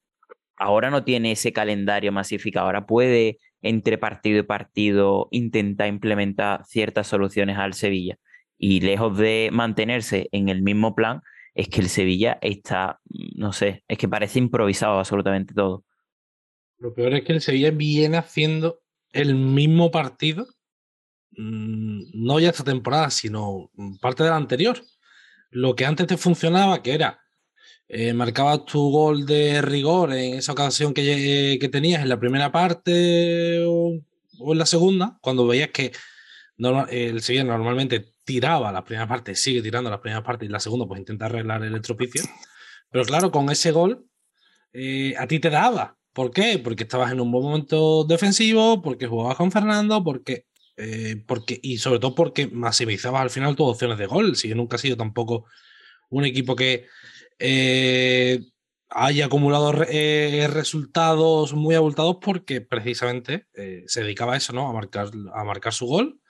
[0.56, 7.06] ahora no tiene ese calendario masificado, ahora puede entre partido y partido intentar implementar ciertas
[7.06, 8.16] soluciones al Sevilla.
[8.58, 11.20] Y lejos de mantenerse en el mismo plan,
[11.54, 13.00] es que el Sevilla está,
[13.36, 15.84] no sé, es que parece improvisado absolutamente todo.
[16.78, 18.80] Lo peor es que el Sevilla viene haciendo
[19.12, 20.46] el mismo partido,
[21.32, 24.82] mm, no ya esta temporada, sino parte de la anterior.
[25.50, 27.20] Lo que antes te funcionaba, que era
[27.88, 32.50] eh, marcabas tu gol de rigor en esa ocasión que, que tenías en la primera
[32.50, 34.00] parte o,
[34.38, 35.92] o, en la segunda, cuando veías que
[36.90, 40.86] el Sevilla normalmente tiraba la primera parte, sigue tirando la primera parte y la segunda
[40.86, 42.22] pues intenta arreglar el estropicio.
[42.90, 44.06] Pero claro, con ese gol
[44.72, 45.98] eh, a ti te daba.
[46.12, 46.58] ¿Por qué?
[46.58, 50.46] Porque estabas en un buen momento defensivo, porque jugabas con Fernando, porque
[50.76, 54.36] eh, porque, y sobre todo porque maximizabas al final tus opciones de gol.
[54.36, 55.46] Si nunca ha sido tampoco
[56.10, 56.86] un equipo que
[57.38, 58.40] eh,
[58.88, 63.46] haya acumulado eh, resultados muy abultados porque precisamente
[63.86, 64.68] se dedicaba a eso, ¿no?
[64.68, 66.20] A marcar, a marcar su gol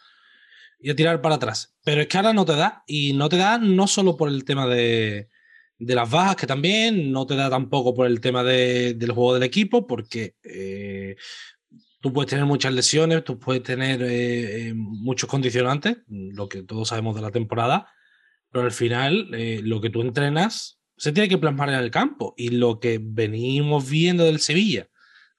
[0.82, 1.74] y a tirar para atrás.
[1.84, 2.82] Pero es que ahora no te da.
[2.86, 5.28] Y no te da no solo por el tema de,
[5.78, 9.34] de las bajas, que también, no te da tampoco por el tema de, del juego
[9.34, 11.16] del equipo, porque eh,
[12.00, 16.88] tú puedes tener muchas lesiones, tú puedes tener eh, eh, muchos condicionantes, lo que todos
[16.88, 17.88] sabemos de la temporada,
[18.50, 19.28] pero al final
[19.62, 22.34] lo que tú entrenas se tiene que plasmar en el campo.
[22.36, 24.88] Y lo que venimos viendo del Sevilla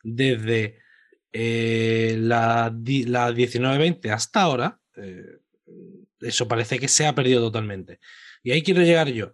[0.02, 0.80] desde
[1.32, 4.82] la, la 19-20 hasta ahora,
[6.20, 8.00] eso parece que se ha perdido totalmente.
[8.44, 9.34] Y ahí quiero llegar yo.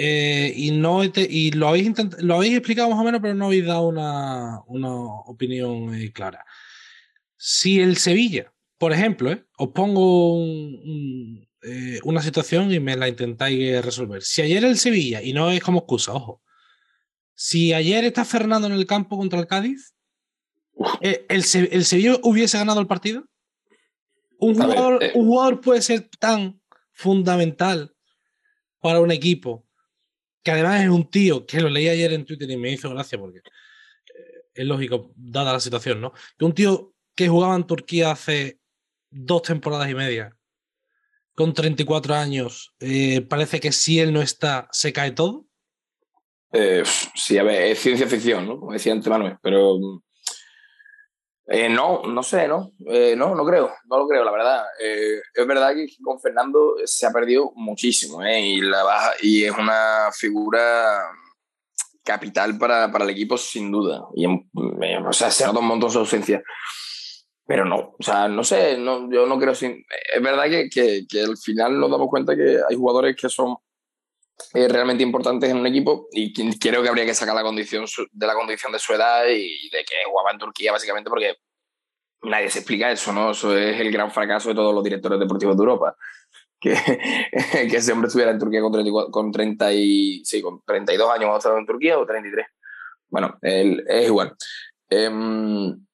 [0.00, 1.90] Eh, y no y lo habéis
[2.20, 6.44] lo habéis explicado más o menos, pero no habéis dado una, una opinión eh, clara.
[7.36, 11.48] Si el Sevilla, por ejemplo, eh, os pongo un,
[12.04, 14.22] una situación y me la intentáis resolver.
[14.22, 16.42] Si ayer el Sevilla, y no es como excusa, ojo,
[17.34, 19.94] si ayer está Fernando en el campo contra el Cádiz,
[21.00, 23.24] el, el Sevilla hubiese ganado el partido.
[24.38, 26.60] Un jugador, un jugador puede ser tan
[26.92, 27.94] fundamental
[28.80, 29.66] para un equipo
[30.42, 33.18] que además es un tío que lo leí ayer en Twitter y me hizo gracia
[33.18, 33.42] porque eh,
[34.54, 36.12] es lógico, dada la situación, ¿no?
[36.38, 38.60] Que un tío que jugaba en Turquía hace
[39.10, 40.36] dos temporadas y media,
[41.34, 45.46] con 34 años, eh, parece que si él no está, se cae todo.
[46.52, 46.82] Eh,
[47.14, 48.58] sí, a ver, es ciencia ficción, ¿no?
[48.58, 49.78] Como decía antes Manuel, pero
[51.50, 54.66] eh, no, no sé, no, eh, no, no creo, no lo creo, la verdad.
[54.82, 59.52] Eh, es verdad que con Fernando se ha perdido muchísimo y, la baja, y es
[59.52, 61.08] una figura
[62.04, 64.04] capital para, para el equipo sin duda.
[64.14, 66.42] Y, o sea, se nota un montón su ausencia.
[67.46, 69.54] Pero no, o sea, no sé, no, yo no creo.
[69.54, 69.82] Sin,
[70.14, 73.56] es verdad que, que, que al final nos damos cuenta que hay jugadores que son
[74.54, 78.34] realmente importantes en un equipo y creo que habría que sacar la condición de la
[78.34, 81.36] condición de su edad y de que jugaba en Turquía básicamente porque
[82.22, 83.30] nadie se explica eso, ¿no?
[83.30, 85.96] Eso es el gran fracaso de todos los directores deportivos de Europa.
[86.60, 86.74] Que,
[87.70, 91.36] que ese hombre estuviera en Turquía con, 34, con, 30 y, sí, con 32 años
[91.36, 92.48] estado en Turquía o 33.
[93.10, 94.34] Bueno, él, es igual.
[94.90, 95.86] Um,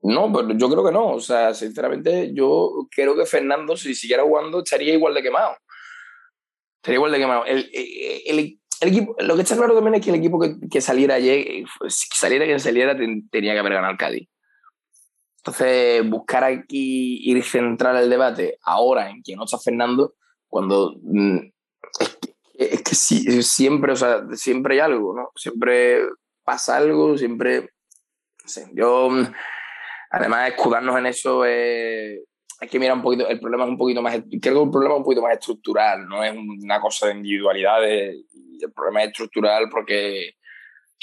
[0.00, 1.08] no, pero yo creo que no.
[1.08, 5.54] O sea, sinceramente, yo creo que Fernando, si siguiera jugando, estaría igual de quemado.
[6.86, 7.44] Sería igual de quemado.
[7.46, 10.80] El, el, el, equipo, lo que está claro también es que el equipo que, que
[10.80, 14.28] saliera ayer, si saliera quien saliera, tenía que haber ganado el Cádiz.
[15.38, 20.14] Entonces, buscar aquí ir centrar el debate ahora en quién no está Fernando,
[20.46, 21.38] cuando mm,
[21.98, 25.32] es que, es que sí, siempre, o sea, siempre hay algo, ¿no?
[25.34, 26.02] Siempre
[26.44, 27.62] pasa algo, siempre.
[27.62, 29.26] No sé, yo, mm,
[30.12, 32.20] además, escudarnos en eso es
[32.60, 34.94] hay que mirar un poquito, el problema es un poquito más, creo que el problema
[34.94, 38.16] es un poquito más estructural, no es una cosa de individualidades,
[38.60, 40.36] el problema es estructural porque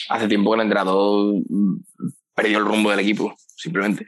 [0.10, 1.36] hace tiempo que el entrenador
[2.34, 4.06] perdió el rumbo del equipo, simplemente.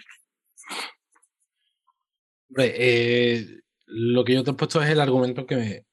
[2.49, 3.45] Hombre, eh,
[3.86, 5.84] lo que yo te he puesto es el argumento que,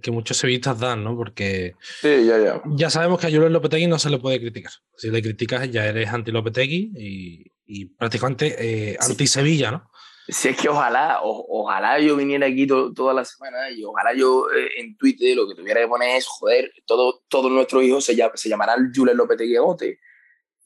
[0.00, 1.16] que muchos sevillistas dan, ¿no?
[1.16, 2.62] Porque sí, ya, ya.
[2.64, 4.72] ya sabemos que a Julen Lopetegui no se le puede criticar.
[4.96, 9.87] Si le criticas ya eres anti-Lopetegui y, y prácticamente eh, anti-Sevilla, ¿no?
[10.30, 14.68] Si es que ojalá, ojalá yo viniera aquí toda la semana y ojalá yo eh,
[14.76, 18.48] en Twitter lo que tuviera que poner es, joder, todo, todos nuestros hijos se, se
[18.48, 19.98] llamarán Jules López de Agote.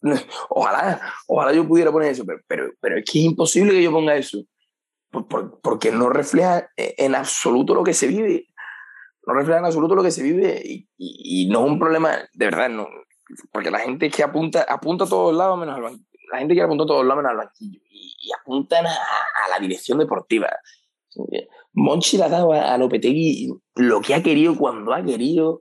[0.48, 3.92] Ojalá, ojalá yo pudiera poner eso, pero, pero, pero, es que es imposible que yo
[3.92, 4.42] ponga eso,
[5.12, 8.48] por, porque no refleja eh, en absoluto lo que se vive,
[9.24, 12.46] no refleja en absoluto lo que se vive y, y, no es un problema, de
[12.46, 12.88] verdad, no,
[13.52, 16.64] porque la gente que apunta, apunta a todos lados menos al banco la gente quiere
[16.64, 20.48] apuntar todos lados menos al banquillo y, y apuntan a, a, la dirección deportiva.
[21.74, 25.60] Monchi le ha dado a, a, Lopetegui lo que ha querido cuando ha querido.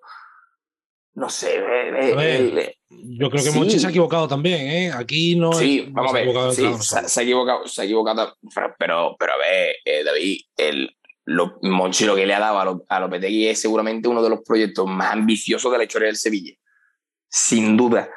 [1.14, 1.56] No sé.
[1.56, 3.60] Eh, ver, eh, yo creo que sí.
[3.60, 4.92] Monchi se ha equivocado también, ¿eh?
[4.94, 5.52] Aquí no.
[5.52, 6.54] Sí, es, vamos a ver.
[6.54, 8.38] Sí, se, se, ha equivocado, se ha equivocado.
[8.80, 13.00] Pero, pero a ver, eh, David, el, lo, Monchi lo que le ha dado a,
[13.02, 16.54] Lopetegui es seguramente uno de los proyectos más ambiciosos de la historia del Sevilla.
[17.28, 18.10] Sin duda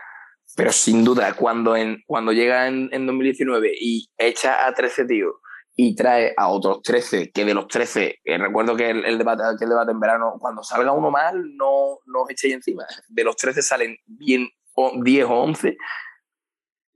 [0.57, 5.35] pero sin duda, cuando, en, cuando llega en, en 2019 y echa a 13 tíos
[5.77, 9.43] y trae a otros 13, que de los 13, eh, recuerdo que el, el, debate,
[9.59, 12.85] que el debate en verano, cuando salga uno mal, no, no os echéis encima.
[13.09, 15.77] De los 13 salen bien o 10 o 11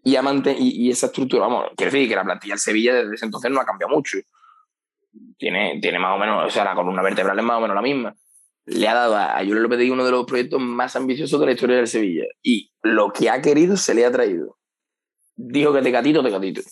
[0.04, 3.26] y, y, y, esa estructura, vamos, quiero decir que la plantilla del Sevilla desde ese
[3.26, 4.18] entonces no ha cambiado mucho.
[5.36, 7.82] Tiene, tiene más o menos, o sea, la columna vertebral es más o menos la
[7.82, 8.14] misma
[8.70, 11.76] le ha dado a Julio Lopetegui uno de los proyectos más ambiciosos de la historia
[11.76, 12.24] del Sevilla.
[12.42, 14.58] Y lo que ha querido se le ha traído.
[15.36, 16.60] Dijo que Tecatito, Tecatito.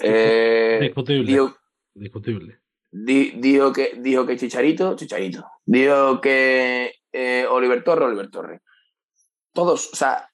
[0.00, 1.24] Eh, Discutible.
[1.32, 1.56] dijo,
[1.94, 2.60] Discutible.
[2.90, 5.46] di- dijo que, dijo que Chicharito, Chicharito.
[5.64, 8.60] Dijo que eh, Oliver Torres, Oliver Torres.
[9.52, 10.28] Todos, o sea,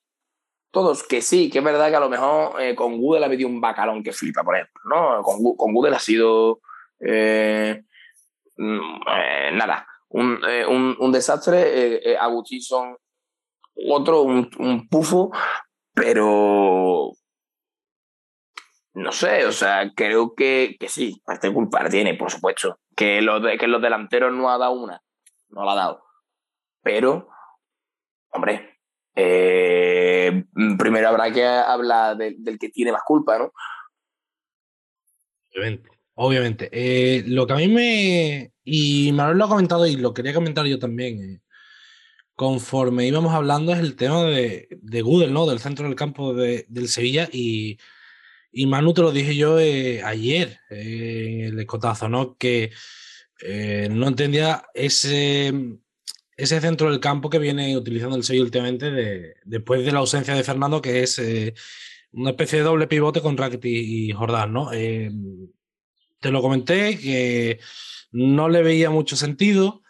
[0.71, 3.51] todos que sí, que es verdad que a lo mejor eh, con Google ha metido
[3.51, 5.23] un bacalón que flipa, por ejemplo, ¿no?
[5.23, 6.61] Con, con Google ha sido
[7.01, 7.83] eh,
[8.57, 11.61] mm, eh, nada, un, eh, un, un desastre.
[11.63, 12.61] Eh, eh, Agustín
[13.89, 15.31] otro, un, un pufo,
[15.95, 17.13] pero
[18.95, 22.79] no sé, o sea, creo que, que sí, parte culpa la tiene, por supuesto.
[22.95, 25.01] Que los, que los delanteros no ha dado una,
[25.49, 26.05] no la ha dado.
[26.83, 27.29] Pero,
[28.31, 28.79] hombre,
[29.15, 30.45] eh,
[30.79, 33.53] primero habrá que hablar de- del que tiene más culpa, ¿no?
[35.51, 35.91] Obviamente.
[36.15, 36.69] Obviamente.
[36.73, 38.53] Eh, lo que a mí me.
[38.73, 41.21] Y Manuel lo ha comentado y lo quería comentar yo también.
[41.23, 41.41] eh,
[42.37, 45.47] conforme íbamos hablando, es el tema de, de Gudel, ¿no?
[45.47, 47.29] Del centro del campo de- del Sevilla.
[47.33, 47.79] Y,
[48.53, 52.37] y Manu te lo dije yo eh, ayer en el escotazo, ¿no?
[52.39, 52.71] Que
[53.43, 55.53] eh, no entendía ese,
[56.37, 60.35] ese centro del campo que viene utilizando el Sevilla últimamente de- después de la ausencia
[60.35, 61.21] de Fernando, que es
[62.13, 64.71] una especie de doble pivote con Rakitic y Jordán, ¿no?
[66.21, 67.59] Te lo comenté que
[68.11, 69.83] no le veía mucho sentido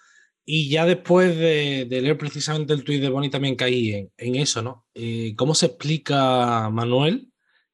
[0.45, 4.87] y ya después de, leer precisamente el tuit de Boni también caí en, eso, ¿no?
[4.95, 7.31] Eh, ¿Cómo se explica, Manuel,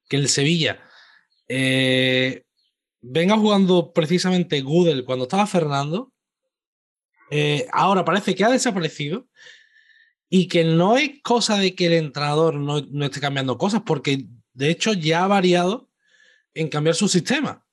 [0.07, 0.79] que el Sevilla
[1.47, 2.43] eh,
[3.01, 6.13] venga jugando precisamente Gudel cuando estaba Fernando?
[7.29, 9.27] eh, ahora parece que ha desaparecido
[10.29, 14.25] y que no es cosa de que el entrenador no, no esté cambiando cosas, porque
[14.53, 15.89] de hecho ya ha variado
[16.53, 17.65] en cambiar su sistema.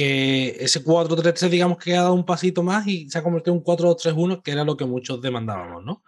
[0.00, 3.58] Que ese 4-3-3, digamos que ha dado un pasito más y se ha convertido en
[3.58, 6.02] un 4-2-3-1, que era lo que muchos demandábamos, ¿no?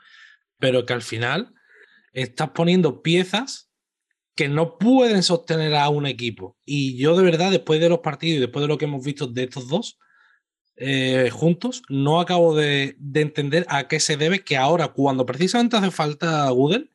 [0.59, 1.53] Pero que al final
[2.13, 3.71] estás poniendo piezas
[4.35, 6.57] que no pueden sostener a un equipo.
[6.65, 9.27] Y yo de verdad, después de los partidos y después de lo que hemos visto
[9.27, 9.99] de estos dos
[10.77, 15.77] eh, juntos, no acabo de, de entender a qué se debe que ahora, cuando precisamente
[15.77, 16.91] hace falta Gudel,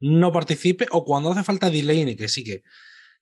[0.00, 2.62] no participe, o cuando hace falta Delaney, que sí que,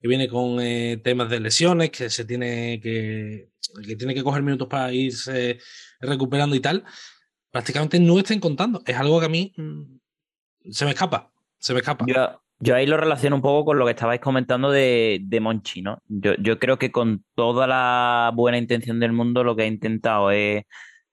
[0.00, 3.50] que viene con eh, temas de lesiones, que se tiene que,
[3.86, 5.58] que tiene que coger minutos para irse
[6.00, 6.84] recuperando y tal,
[7.50, 8.82] prácticamente no estén contando.
[8.86, 12.04] Es algo que a mí mm, se me escapa, se me escapa.
[12.06, 15.82] Yo, yo ahí lo relaciono un poco con lo que estabais comentando de, de Monchi,
[15.82, 16.02] ¿no?
[16.06, 20.30] Yo, yo creo que con toda la buena intención del mundo lo que ha intentado
[20.30, 20.64] es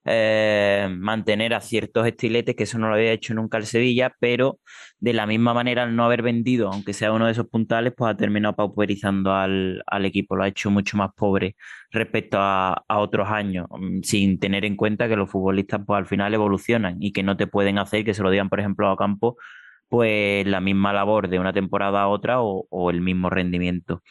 [0.04, 4.60] eh, mantener a ciertos estiletes, que eso no lo había hecho nunca el Sevilla, pero
[4.98, 8.12] de la misma manera al no haber vendido, aunque sea uno de esos puntales, pues
[8.12, 11.56] ha terminado pauperizando al, al equipo, lo ha hecho mucho más pobre
[11.90, 16.06] respecto a, a otros años, mm, sin tener en cuenta que los futbolistas pues al
[16.06, 18.96] final evolucionan y que no te pueden hacer que se lo digan, por ejemplo, a
[18.96, 19.36] Campo,
[19.88, 24.02] pues la misma labor de una temporada a otra o, o el mismo rendimiento.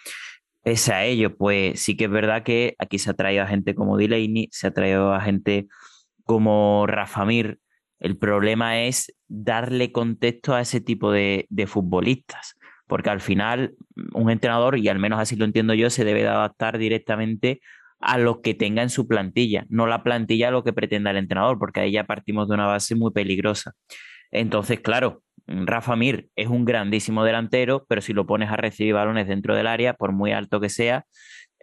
[0.63, 3.76] Pese a ello, pues sí que es verdad que aquí se ha traído a gente
[3.76, 5.67] como Delaney, se ha traído a gente
[6.23, 7.60] como Rafa Mir.
[7.99, 12.56] El problema es darle contexto a ese tipo de, de futbolistas,
[12.88, 13.76] porque al final
[14.13, 17.60] un entrenador, y al menos así lo entiendo yo, se debe de adaptar directamente
[17.99, 21.17] a lo que tenga en su plantilla, no la plantilla a lo que pretenda el
[21.17, 23.73] entrenador, porque ahí ya partimos de una base muy peligrosa.
[24.34, 29.28] Entonces, claro, Rafa Mir es un grandísimo delantero, pero si lo pones a recibir balones
[29.28, 31.06] dentro del área, por muy alto que sea,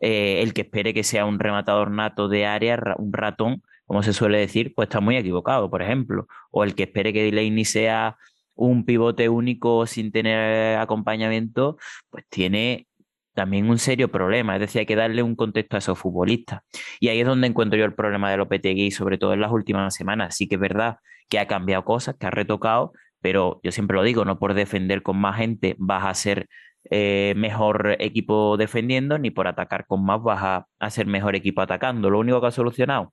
[0.01, 4.13] eh, el que espere que sea un rematador nato de área, un ratón, como se
[4.13, 6.29] suele decir, pues está muy equivocado, por ejemplo.
[6.53, 8.17] O el que espere que Delaney sea
[8.55, 11.77] un pivote único sin tener acompañamiento,
[12.11, 12.87] pues tiene
[13.35, 14.55] también un serio problema.
[14.57, 16.63] Es decir, hay que darle un contexto a esos futbolistas.
[17.01, 19.95] Y ahí es donde encuentro yo el problema de Lopetegui, sobre todo en las últimas
[19.95, 20.37] semanas.
[20.37, 24.03] Sí que es verdad que ha cambiado cosas, que ha retocado, pero yo siempre lo
[24.03, 26.49] digo, no por defender con más gente vas a ser
[26.91, 31.61] eh, mejor equipo defendiendo, ni por atacar con más vas a, a ser mejor equipo
[31.61, 32.11] atacando.
[32.11, 33.13] Lo único que ha solucionado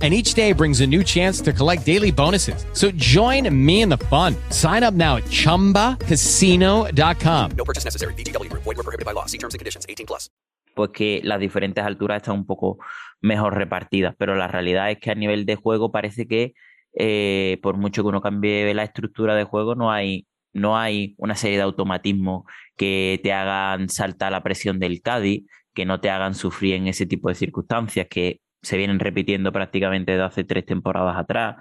[0.00, 2.64] and each day brings a new chance to collect daily bonuses.
[2.74, 4.36] So join me in the fun.
[4.50, 7.50] Sign up now at ChumbaCasino.com.
[7.56, 8.14] No purchase necessary.
[8.14, 8.62] VGW Group.
[8.62, 9.26] Void were prohibited by law.
[9.26, 9.84] See terms and conditions.
[9.88, 10.30] 18 plus.
[10.78, 12.78] pues que las diferentes alturas están un poco
[13.20, 16.54] mejor repartidas, pero la realidad es que a nivel de juego parece que
[16.94, 21.34] eh, por mucho que uno cambie la estructura de juego, no hay, no hay una
[21.34, 22.44] serie de automatismos
[22.76, 27.06] que te hagan saltar la presión del Cádiz, que no te hagan sufrir en ese
[27.06, 31.56] tipo de circunstancias que se vienen repitiendo prácticamente desde hace tres temporadas atrás.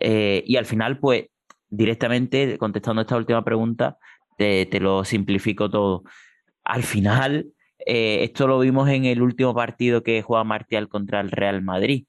[0.00, 1.26] Eh, y al final, pues,
[1.68, 3.98] directamente, contestando esta última pregunta,
[4.38, 6.02] te, te lo simplifico todo.
[6.64, 7.46] Al final,
[7.86, 12.06] eh, esto lo vimos en el último partido que juega Martial contra el Real Madrid.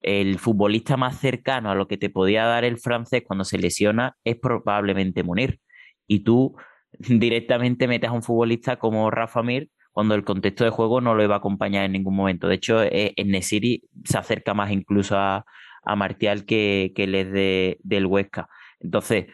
[0.00, 4.16] El futbolista más cercano a lo que te podía dar el francés cuando se lesiona
[4.24, 5.60] es probablemente Munir.
[6.06, 6.56] Y tú
[6.92, 11.24] directamente metes a un futbolista como Rafa Mir cuando el contexto de juego no lo
[11.24, 12.46] iba a acompañar en ningún momento.
[12.46, 15.44] De hecho, eh, en Nesiri se acerca más incluso a,
[15.82, 18.48] a Martial que, que el de, del Huesca.
[18.78, 19.26] Entonces,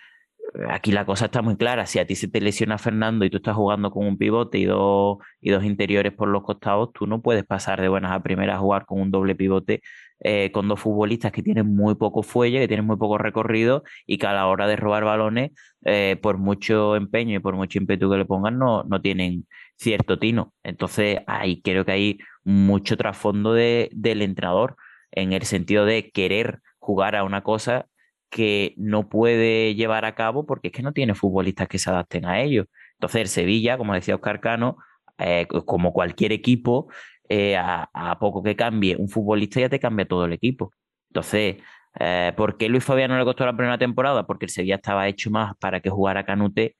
[0.70, 1.84] aquí la cosa está muy clara.
[1.84, 4.64] Si a ti se te lesiona Fernando y tú estás jugando con un pivote y
[4.64, 8.56] dos, y dos interiores por los costados, tú no puedes pasar de buenas a primeras
[8.56, 9.82] a jugar con un doble pivote
[10.20, 14.16] eh, con dos futbolistas que tienen muy poco fuelle, que tienen muy poco recorrido y
[14.16, 15.50] que a la hora de robar balones,
[15.84, 19.46] eh, por mucho empeño y por mucho ímpetu que le pongan, no, no tienen
[19.76, 20.52] cierto tino.
[20.62, 24.76] Entonces, ahí creo que hay mucho trasfondo de, del entrenador
[25.12, 27.86] en el sentido de querer jugar a una cosa
[28.30, 32.26] que no puede llevar a cabo porque es que no tiene futbolistas que se adapten
[32.26, 32.66] a ello.
[32.94, 34.76] Entonces, el Sevilla, como decía Oscar Cano,
[35.18, 36.88] eh, como cualquier equipo,
[37.28, 40.72] eh, a, a, poco que cambie un futbolista ya te cambia todo el equipo.
[41.08, 41.56] Entonces,
[42.00, 44.26] eh, ¿por qué Luis Fabiano le costó la primera temporada?
[44.26, 46.76] Porque el Sevilla estaba hecho más para que jugara Canute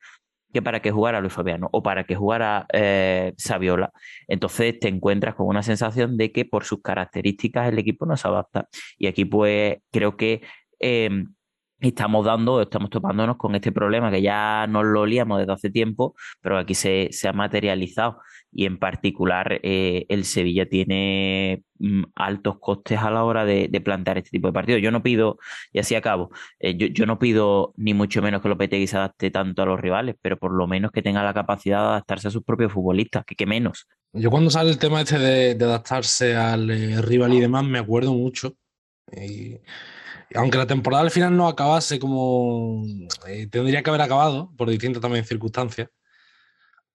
[0.54, 3.92] que para que jugara Luis Fabiano o para que jugara eh, Saviola.
[4.28, 8.28] Entonces te encuentras con una sensación de que por sus características el equipo no se
[8.28, 8.68] adapta.
[8.96, 10.42] Y aquí pues creo que
[10.78, 11.24] eh,
[11.80, 16.14] estamos dando, estamos topándonos con este problema que ya nos lo olíamos desde hace tiempo,
[16.40, 18.18] pero aquí se, se ha materializado
[18.52, 23.80] y en particular eh, el Sevilla tiene mm, altos costes a la hora de, de,
[23.80, 24.80] plantear este tipo de partidos.
[24.80, 25.38] Yo no pido,
[25.72, 29.30] y así acabo, eh, yo, yo, no pido ni mucho menos que Lopetegui se adapte
[29.30, 32.30] tanto a los rivales, pero por lo menos que tenga la capacidad de adaptarse a
[32.30, 33.88] sus propios futbolistas, que, que menos.
[34.12, 38.14] Yo cuando sale el tema este de, adaptarse al eh, rival y demás, me acuerdo
[38.14, 38.54] mucho.
[39.12, 39.56] Y
[40.34, 42.84] aunque la temporada al final no acabase como
[43.26, 45.88] eh, tendría que haber acabado, por distintas también circunstancias,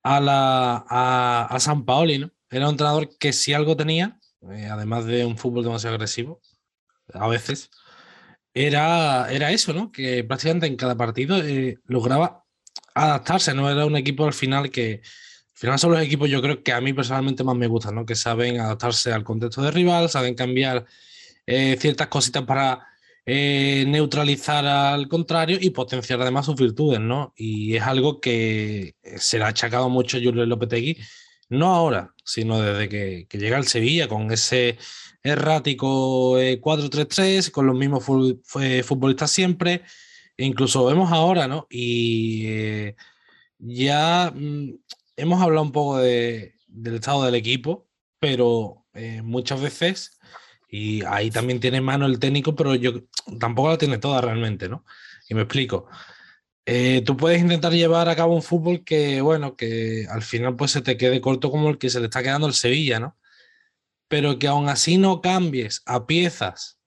[0.03, 2.31] a, la, a, a San Paoli, ¿no?
[2.49, 4.19] Era un entrenador que si algo tenía,
[4.51, 6.41] eh, además de un fútbol demasiado agresivo,
[7.13, 7.69] a veces,
[8.53, 9.91] era, era eso, ¿no?
[9.91, 12.45] Que prácticamente en cada partido eh, lograba
[12.93, 15.01] adaptarse, no era un equipo al final que...
[15.53, 18.05] Al final son los equipos yo creo que a mí personalmente más me gustan, ¿no?
[18.05, 20.85] Que saben adaptarse al contexto de rival, saben cambiar
[21.45, 22.88] eh, ciertas cositas para
[23.25, 27.33] eh, neutralizar al contrario y potenciar además sus virtudes, ¿no?
[27.35, 30.97] Y es algo que se le ha achacado mucho a Julio Lopetegui,
[31.49, 34.77] no ahora, sino desde que, llega al Sevilla con ese
[35.23, 39.83] errático eh, 4-3-3, con los mismos futbolistas siempre,
[40.37, 41.67] e incluso vemos ahora, ¿no?
[41.69, 42.95] Y eh,
[43.57, 44.71] ya mmm,
[45.17, 47.87] hemos hablado un poco de, del estado del equipo,
[48.19, 50.18] pero eh, muchas veces
[50.69, 52.93] y ahí también tiene mano el técnico, pero yo
[53.39, 54.85] tampoco la tiene toda realmente, ¿no?
[55.27, 55.87] Y me explico.
[56.65, 60.71] Eh, tú puedes intentar llevar a cabo un fútbol que, bueno, que al final pues
[60.71, 63.17] se te quede corto como el que se le está quedando el Sevilla, ¿no?
[64.07, 66.79] Pero que aún así no cambies a piezas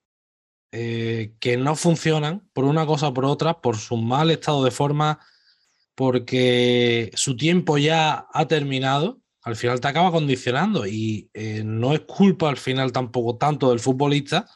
[0.70, 4.70] eh, que no funcionan por una cosa o por otra, por su mal estado de
[4.70, 5.18] forma,
[5.96, 12.00] porque su tiempo ya ha terminado al final te acaba condicionando y eh, no es
[12.00, 14.48] culpa al final tampoco tanto del futbolista,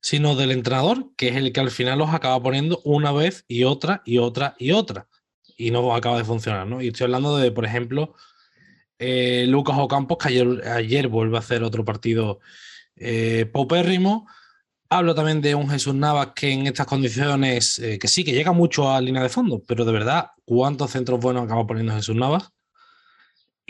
[0.00, 3.64] sino del entrenador, que es el que al final los acaba poniendo una vez y
[3.64, 5.08] otra y otra y otra.
[5.56, 6.80] Y no acaba de funcionar, ¿no?
[6.80, 8.14] Y estoy hablando de, por ejemplo,
[8.98, 10.28] eh, Lucas Ocampos, que
[10.66, 12.40] ayer, vuelve a hacer otro partido
[12.96, 13.50] eh.
[14.92, 18.50] Hablo también de un Jesús Navas que en estas condiciones, eh, que sí, que llega
[18.50, 22.50] mucho a línea de fondo, pero de verdad, ¿cuántos centros buenos acaba poniendo Jesús Navas?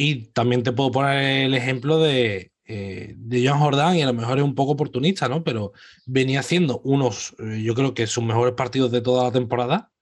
[0.03, 4.15] Y también te puedo poner el ejemplo de, eh, de John Jordan, y a lo
[4.15, 5.45] mejor es un poco oportunista, ¿no?
[5.45, 5.75] Pero
[6.07, 9.93] venía haciendo unos, eh, yo creo que sus mejores partidos de toda la temporada,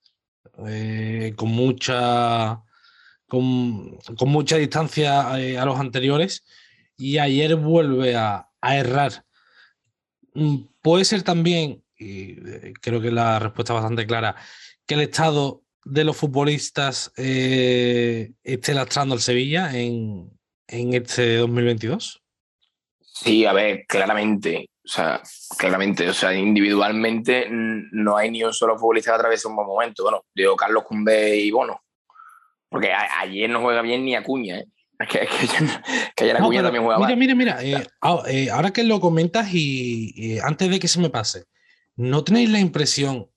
[0.69, 2.63] eh, con mucha.
[3.27, 6.45] Con, mucha distancia a los anteriores,
[6.97, 9.25] y ayer vuelve a, a errar.
[10.35, 12.37] Mm, puede ser también, y
[12.75, 14.37] creo que la respuesta es bastante clara,
[14.87, 20.31] que el estado de los futbolistas eh, esté lastrando al Sevilla en,
[20.67, 22.23] en este 2022?
[23.01, 24.69] Sí, a ver, claramente.
[24.85, 25.23] O sea,
[25.59, 30.03] claramente, o sea, individualmente no hay ni un solo futbolista que atraviese un buen momento.
[30.03, 31.83] Bueno, digo Carlos Cumbe y Bono.
[32.71, 34.67] Porque a- ayer no juega bien ni Acuña, ¿eh?
[35.11, 35.83] Que, que, ayer-
[36.17, 37.19] que ayer No, Acuña pero también juega mira, mal.
[37.19, 41.01] mira, mira, eh, ah, eh, ahora que lo comentas y eh, antes de que se
[41.01, 41.45] me pase,
[41.97, 43.29] ¿no tenéis la impresión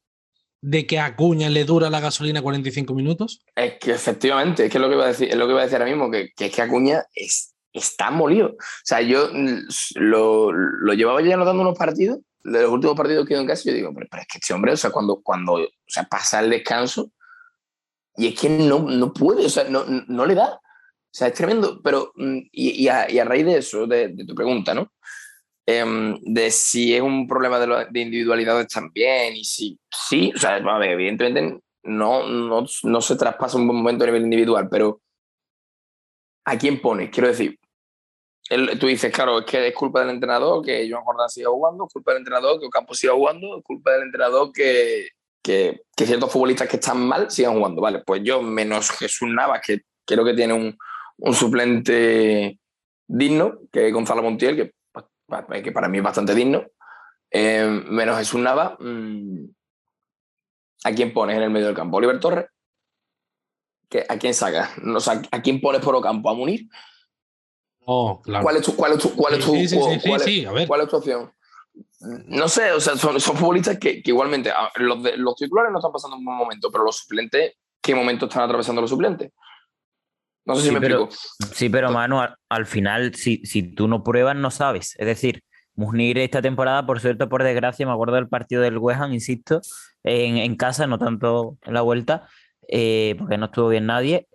[0.61, 3.41] de que a Acuña le dura la gasolina 45 minutos?
[3.55, 5.61] Es que efectivamente, es que es lo que iba a decir, es lo que iba
[5.61, 8.49] a decir ahora mismo, que, que es que Acuña es, está molido.
[8.49, 13.25] O sea, yo mm, lo, lo llevaba ya anotando unos partidos, de los últimos partidos
[13.25, 14.91] que he ido en casa, yo digo, pero, pero es que este hombre, o sea,
[14.91, 17.11] cuando, cuando o sea, pasa el descanso,
[18.15, 20.53] y es que no, no puede, o sea, no, no le da.
[20.53, 24.09] O sea, es tremendo, pero mm, y, y a, y a raíz de eso, de,
[24.09, 24.91] de tu pregunta, ¿no?
[25.65, 30.39] Em, de si es un problema de, lo- de individualidades también, y si sí, o
[30.39, 34.67] sea, a ver, evidentemente no, no, no se traspasa un buen momento a nivel individual,
[34.69, 35.01] pero
[36.45, 37.09] ¿a quién pones?
[37.11, 37.57] Quiero decir,
[38.49, 41.85] el- tú dices, claro, es que es culpa del entrenador que Joan Jordán siga jugando,
[41.85, 45.09] es culpa del entrenador que Ocampo siga jugando, es culpa del entrenador que,
[45.43, 47.81] que, que ciertos futbolistas que están mal sigan jugando.
[47.81, 50.75] Vale, pues yo, menos Jesús Navas, que creo que tiene un,
[51.17, 52.59] un suplente
[53.07, 54.71] digno, que es Gonzalo Montiel, que,
[55.63, 56.65] que para mí es bastante digno,
[57.29, 59.45] eh, menos Jesús Navas, mm,
[60.83, 61.97] ¿a quién pones en el medio del campo?
[61.97, 62.45] ¿Oliver Torres?
[63.89, 64.71] ¿Qué- ¿A quién sacas?
[64.83, 66.29] O sea, ¿A quién pones por Ocampo?
[66.29, 66.67] ¿A Munir?
[67.87, 68.43] No, claro.
[68.43, 70.25] ¿Cuál es tu, cuál es tu, cuál es tu, Sí, sí, sí, sí, cuál es-
[70.25, 70.67] sí, a ver.
[70.67, 71.33] cuál es tu opción?
[72.27, 75.79] No sé, o sea, son, son futbolistas que, que igualmente, los, de- los titulares no
[75.79, 79.31] están pasando un buen momento, pero los suplentes, ¿qué momento están atravesando los suplentes?
[80.45, 81.53] No sé si Sí, me pero, explico.
[81.55, 84.95] sí, pero Manu, al, al final, si, si tú no pruebas, no sabes.
[84.97, 85.43] Es decir,
[85.75, 89.61] Musnir esta temporada, por suerte por desgracia, me acuerdo del partido del West Ham, insisto,
[90.03, 92.27] en, en casa, no tanto en la vuelta,
[92.67, 94.27] eh, porque no estuvo bien nadie,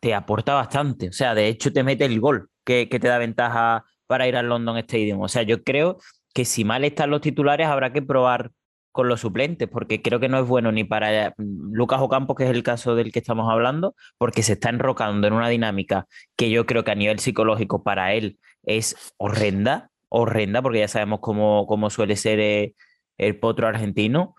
[0.00, 1.08] te aporta bastante.
[1.08, 4.36] O sea, de hecho, te mete el gol que, que te da ventaja para ir
[4.36, 5.20] al London Stadium.
[5.22, 5.98] O sea, yo creo
[6.34, 8.50] que si mal están los titulares, habrá que probar
[8.92, 12.44] con los suplentes, porque creo que no es bueno ni para mm, Lucas Ocampo, que
[12.44, 16.50] es el caso del que estamos hablando, porque se está enrocando en una dinámica que
[16.50, 21.66] yo creo que a nivel psicológico para él es horrenda, horrenda, porque ya sabemos cómo,
[21.66, 22.74] cómo suele ser eh,
[23.18, 24.34] el potro argentino.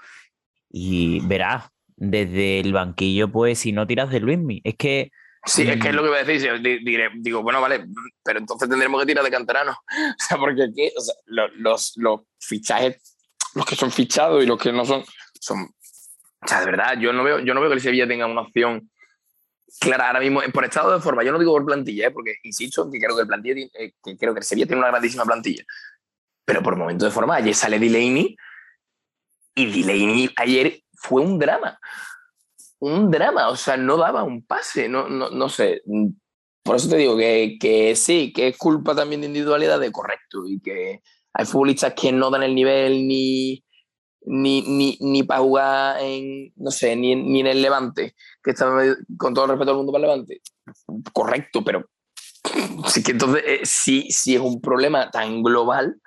[0.71, 5.11] Y verás, desde el banquillo, pues si no tiras de Luismi, es que
[5.45, 6.51] Sí, es que es lo que iba a decir.
[6.61, 7.85] diré- digo, bueno, vale,
[8.23, 9.71] pero entonces tendremos que tirar de canterano.
[10.19, 13.08] O sea, porque aquí, o sea, lo- los, los fichajes,
[13.55, 15.03] los que son fichados y los que no son,
[15.39, 15.63] son.
[15.63, 18.41] O sea, de verdad, yo no veo, yo no veo que el Sevilla tenga una
[18.41, 18.89] opción
[19.79, 21.23] clara ahora mismo por estado de forma.
[21.23, 22.11] Yo no digo por plantilla, ¿eh?
[22.11, 24.91] porque insisto que creo que el plantilla, eh, que creo que el Sevilla tiene una
[24.91, 25.63] grandísima plantilla.
[26.45, 28.35] Pero por momento de forma, ayer sale Delaney
[29.55, 31.79] y Delaney ayer fue un drama
[32.79, 35.81] un drama, o sea, no daba un pase, no, no, no sé.
[36.63, 40.45] Por eso te digo que, que sí, que es culpa también de individualidad de correcto
[40.45, 41.01] y que
[41.33, 43.63] hay futbolistas que no dan el nivel ni,
[44.21, 48.69] ni, ni, ni para jugar en, no sé, ni, ni en el Levante, que está
[49.17, 50.41] con todo el respeto al mundo para el Levante.
[51.13, 51.89] Correcto, pero
[52.87, 55.99] sí que entonces, eh, sí, sí es un problema tan global,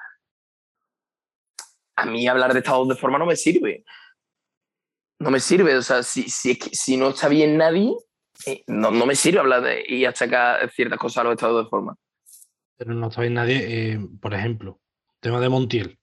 [1.96, 3.84] a mí hablar de estados de forma no me sirve
[5.22, 5.76] no me sirve.
[5.76, 7.94] O sea, si, si, si no está bien nadie,
[8.46, 11.70] eh, no, no me sirve hablar de y achacar ciertas cosas a los estados de
[11.70, 11.96] forma.
[12.76, 14.80] Pero no sabéis nadie, eh, por ejemplo,
[15.22, 15.98] tema de Montiel.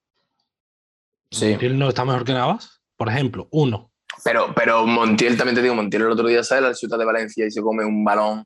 [1.30, 1.49] Sí.
[1.49, 3.91] Montiel no está mejor que Navas, por ejemplo, uno.
[4.24, 7.05] Pero, pero Montiel, también te digo, Montiel el otro día sale a la ciudad de
[7.05, 8.45] Valencia y se come un balón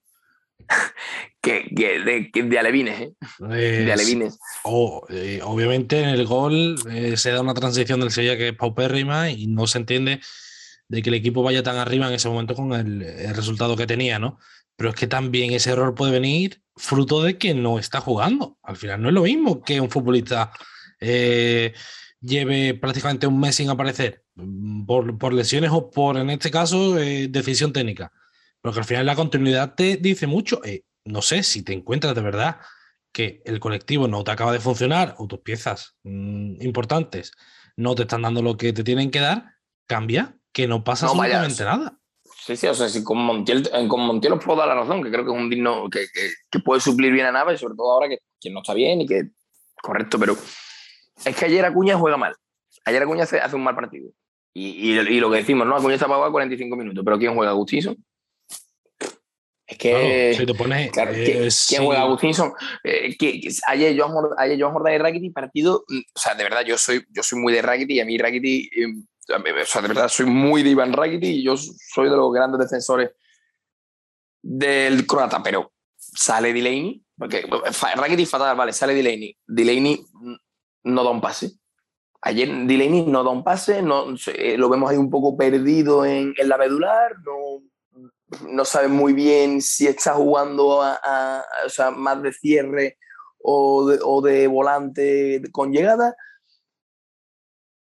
[1.41, 3.13] que, que de, que de alevines, ¿eh?
[3.51, 4.37] Eh, De alevines.
[4.63, 8.55] o, eh, obviamente en el gol eh, se da una transición del Sevilla que es
[8.55, 10.19] paupérrima y no se entiende
[10.89, 13.87] de que el equipo vaya tan arriba en ese momento con el, el resultado que
[13.87, 14.39] tenía, ¿no?
[14.75, 18.57] Pero es que también ese error puede venir fruto de que no está jugando.
[18.63, 20.51] Al final no es lo mismo que un futbolista
[20.99, 21.73] eh,
[22.19, 26.97] lleve prácticamente un mes sin aparecer mm, por, por lesiones o por, en este caso,
[26.99, 28.11] eh, decisión técnica.
[28.61, 30.63] Porque al final la continuidad te dice mucho.
[30.63, 32.57] Eh, no sé si te encuentras de verdad
[33.11, 37.33] que el colectivo no te acaba de funcionar o tus piezas mm, importantes
[37.75, 39.55] no te están dando lo que te tienen que dar,
[39.87, 41.99] cambia, que no pasa No, absolutamente nada.
[42.45, 45.09] Sí, sí, o sea, si con Montiel, con Montiel os puedo dar la razón, que
[45.09, 47.75] creo que es un digno, que, que, que puede suplir bien a Navas, y sobre
[47.75, 49.29] todo ahora que, que no está bien y que.
[49.81, 50.35] Correcto, pero
[51.25, 52.35] es que ayer Acuña juega mal.
[52.85, 54.09] Ayer Acuña hace, hace un mal partido.
[54.53, 55.75] Y, y, y lo que decimos, ¿no?
[55.75, 57.51] Acuña está para jugar 45 minutos, pero ¿quién juega?
[57.51, 57.95] Agustinson.
[59.65, 59.91] Es que.
[59.91, 61.75] Claro, si te pones, Claro, eh, ¿quién, sí.
[61.75, 62.51] quién juega Agustinson?
[62.83, 66.35] Eh, que- que- ayer Joan Jor- ayer Joan Jordán y Rakitic partido, mm, o sea,
[66.35, 68.89] de verdad, yo soy, yo soy muy de Rakitic y a mí Rakitic, eh, a
[69.37, 72.59] o sea, de verdad, soy muy de Iván Rakitic y yo soy de los grandes
[72.59, 73.11] defensores
[74.41, 77.45] del croata, pero sale Delaney, porque
[77.95, 79.37] Rakitic fatal, vale, sale Delaney.
[79.45, 80.05] Delaney
[80.83, 81.51] no da un pase.
[82.21, 86.33] Ayer Delaney no da un pase, no, eh, lo vemos ahí un poco perdido en,
[86.37, 87.61] en la medular, no,
[88.49, 92.97] no sabe muy bien si está jugando a, a- a- o sea, más de cierre
[93.39, 96.15] o de, o de volante con llegada.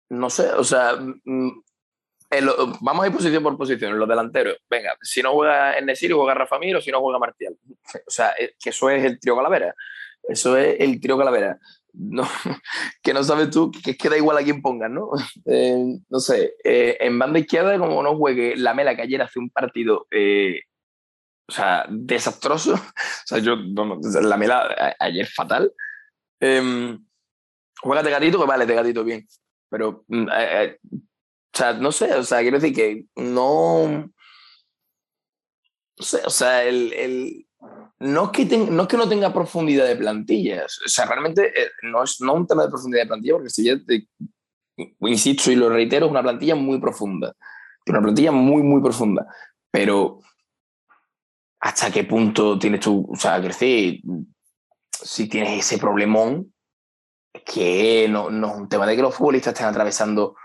[0.09, 1.49] No sé, o sea, mm,
[2.31, 3.97] en lo- vamos a ir posición por posición.
[3.99, 7.55] Los delanteros, venga, si no juega en Nesiri, juega Rafa Mir si no juega Martial.
[8.07, 9.73] O sea, es que eso es el trío Calavera.
[10.27, 11.57] Eso es el trío Calavera.
[11.93, 12.23] No,
[13.01, 15.09] que no sabes tú, que es que da igual a quién pongas, ¿no?
[15.45, 19.39] Eh, no sé, eh, en banda izquierda, como no juegue la Mela, que ayer hace
[19.39, 20.61] un partido, eh,
[21.47, 22.73] o sea, desastroso.
[22.95, 23.55] O sea, yo,
[24.21, 25.71] la Mela ayer fatal.
[26.39, 26.97] Eh,
[27.81, 29.27] juega Tegatito, que vale, Tegatito bien.
[29.69, 30.79] Pero, mm, eh, eh,
[31.53, 34.09] o sea, no sé, o sea, quiero decir que no.
[35.97, 37.45] No sé, o sea, el, el-
[37.99, 40.79] no, es que ten- no es que no tenga profundidad de plantillas.
[40.85, 43.65] O sea, realmente eh, no es no un tema de profundidad de plantilla, porque si
[43.65, 43.75] ya
[45.01, 47.33] insisto y lo reitero, es una plantilla muy profunda.
[47.87, 49.25] Una plantilla muy, muy profunda.
[49.71, 50.19] Pero,
[51.59, 53.07] ¿hasta qué punto tienes tú?
[53.11, 54.01] O sea, decir,
[54.91, 56.53] si tienes ese problemón,
[57.45, 60.35] que no, no es un tema de que los futbolistas estén atravesando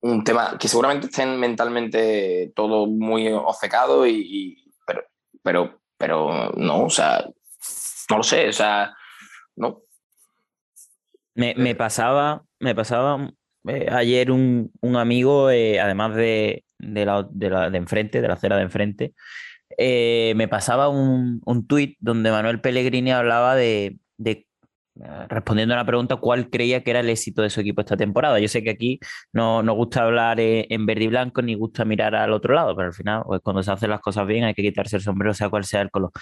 [0.00, 5.02] un tema que seguramente estén mentalmente todo muy obcecado y, y- pero,
[5.42, 7.24] pero, pero no, o sea,
[8.10, 8.94] no lo sé, o sea,
[9.56, 9.82] no.
[11.34, 13.30] Me, me pasaba, me pasaba
[13.66, 18.28] eh, ayer un, un amigo, eh, además de, de, la, de, la- de enfrente, de
[18.28, 19.14] la acera de enfrente,
[19.78, 24.43] eh, me pasaba un, un tuit donde Manuel Pellegrini hablaba de, de, eh,
[25.28, 28.38] respondiendo a la pregunta cuál creía que era el éxito de su equipo esta temporada.
[28.38, 29.00] Yo sé que aquí
[29.32, 32.88] no gusta hablar eh, en verde y blanco ni gusta mirar al otro lado, pero
[32.88, 35.48] al final, pues, cuando se hacen las cosas bien hay que quitarse el sombrero, sea
[35.48, 36.12] cual sea el color.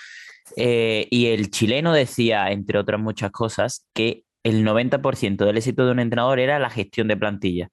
[0.57, 5.93] Eh, y el chileno decía, entre otras muchas cosas, que el 90% del éxito de
[5.93, 7.69] un entrenador era la gestión de plantilla.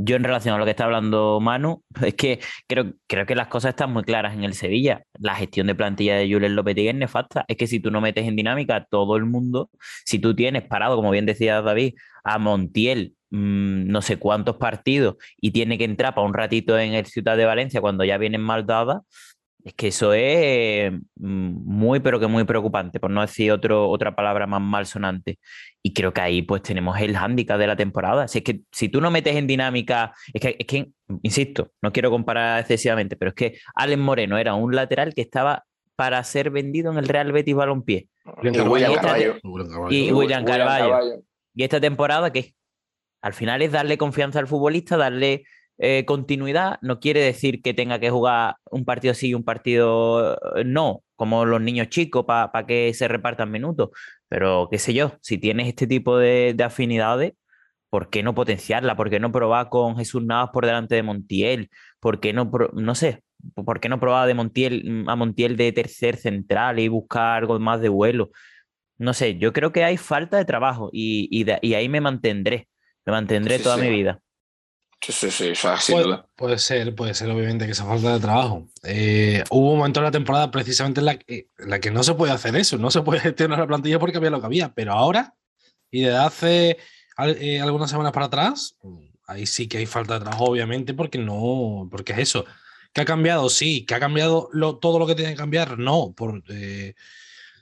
[0.00, 2.38] Yo en relación a lo que está hablando Manu, es que
[2.68, 5.02] creo, creo que las cosas están muy claras en el Sevilla.
[5.18, 7.44] La gestión de plantilla de Julen Lopetegui es nefasta.
[7.48, 9.70] Es que si tú no metes en dinámica a todo el mundo,
[10.04, 15.16] si tú tienes parado, como bien decía David, a Montiel mm, no sé cuántos partidos
[15.40, 18.40] y tiene que entrar para un ratito en el Ciudad de Valencia cuando ya vienen
[18.40, 19.02] mal dadas,
[19.68, 20.98] es que eso es mm,
[21.64, 25.38] muy, pero que muy preocupante, por no decir otro, otra palabra más malsonante.
[25.82, 28.28] Y creo que ahí pues tenemos el hándicap de la temporada.
[28.28, 30.90] Si es que si tú no metes en dinámica, es que, es que,
[31.22, 35.64] insisto, no quiero comparar excesivamente, pero es que Alex Moreno era un lateral que estaba
[35.96, 38.08] para ser vendido en el Real Betis Balompié.
[38.42, 39.36] Y William Carvalho.
[39.90, 40.44] Y William.
[41.54, 42.54] ¿Y esta temporada qué?
[43.20, 45.44] Al final es darle confianza al futbolista, darle
[45.78, 46.78] eh, continuidad.
[46.82, 51.02] No quiere decir que tenga que jugar un partido sí y un partido eh, no,
[51.16, 53.90] como los niños chicos, para que se repartan minutos.
[54.28, 57.32] Pero qué sé yo, si tienes este tipo de, de afinidades,
[57.90, 58.96] ¿por qué no potenciarla?
[58.96, 61.70] ¿Por qué no probar con Jesús Navas por delante de Montiel?
[62.00, 63.22] ¿Por qué no, no sé,
[63.54, 67.80] por qué no probar de Montiel a Montiel de tercer central y buscar algo más
[67.80, 68.30] de vuelo?
[68.98, 72.00] No sé, yo creo que hay falta de trabajo y, y, de- y ahí me
[72.00, 72.68] mantendré,
[73.06, 73.82] me mantendré Sí, toda sí.
[73.82, 74.20] mi vida.
[75.00, 76.28] Sí, sí, sí, sin Puede, duda.
[76.34, 78.66] puede ser, puede ser, obviamente, que esa falta de trabajo.
[78.82, 82.02] Eh, hubo un momento en la temporada precisamente en la, que, en la que no
[82.02, 84.74] se puede hacer eso, no se puede gestionar la plantilla porque había lo que había,
[84.74, 85.34] pero ahora,
[85.90, 86.78] y desde hace
[87.18, 88.76] eh, algunas semanas para atrás,
[89.26, 92.44] ahí sí que hay falta de trabajo, obviamente, porque no, porque es eso.
[92.92, 93.48] ¿Que ha cambiado?
[93.50, 93.84] Sí.
[93.86, 95.78] ¿Que ha cambiado lo- todo lo que tiene que cambiar?
[95.78, 96.12] No.
[96.16, 96.94] Por, eh,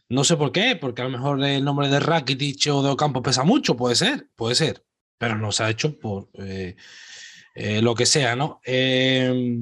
[0.09, 3.23] no sé por qué, porque a lo mejor el nombre de Rakitic o de Ocampo
[3.23, 4.85] pesa mucho, puede ser, puede ser,
[5.19, 6.29] pero no se ha hecho por
[7.57, 8.61] eh, lo que sea, ¿no?
[8.65, 9.59] Eh,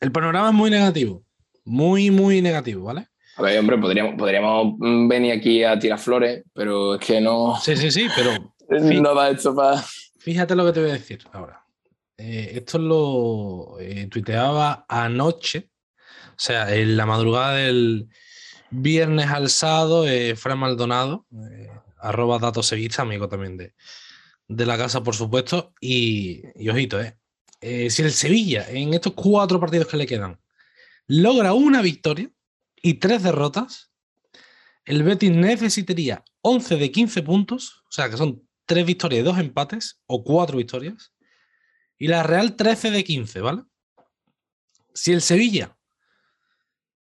[0.00, 1.24] el panorama es muy negativo,
[1.64, 3.08] muy, muy negativo, ¿vale?
[3.36, 7.58] A ver, hombre, podríamos, podríamos mm, venir aquí a tirar flores, pero es que no.
[7.60, 8.30] Sí, sí, sí, pero
[8.68, 9.82] No da esto para.
[10.18, 11.64] Fíjate lo que te voy a decir ahora.
[12.18, 15.70] Eh, esto lo eh, tuiteaba anoche,
[16.30, 18.08] o sea, en la madrugada del
[18.70, 21.68] viernes al sábado, eh, Fran Maldonado, eh,
[21.98, 23.74] arroba datos sevista, amigo también de,
[24.48, 25.74] de la casa, por supuesto.
[25.80, 27.18] Y, ojito, eh,
[27.60, 30.38] eh, si el Sevilla en estos cuatro partidos que le quedan
[31.08, 32.30] logra una victoria
[32.82, 33.92] y tres derrotas,
[34.84, 39.38] el Betis necesitaría 11 de 15 puntos, o sea que son tres victorias y dos
[39.38, 41.12] empates, o cuatro victorias,
[41.98, 43.62] y la Real 13 de 15, ¿vale?
[44.94, 45.76] Si el Sevilla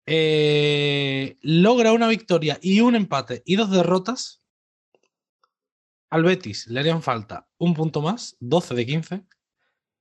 [0.05, 4.41] eh, logra una victoria y un empate y dos derrotas,
[6.09, 9.25] al Betis le harían falta un punto más, 12 de 15,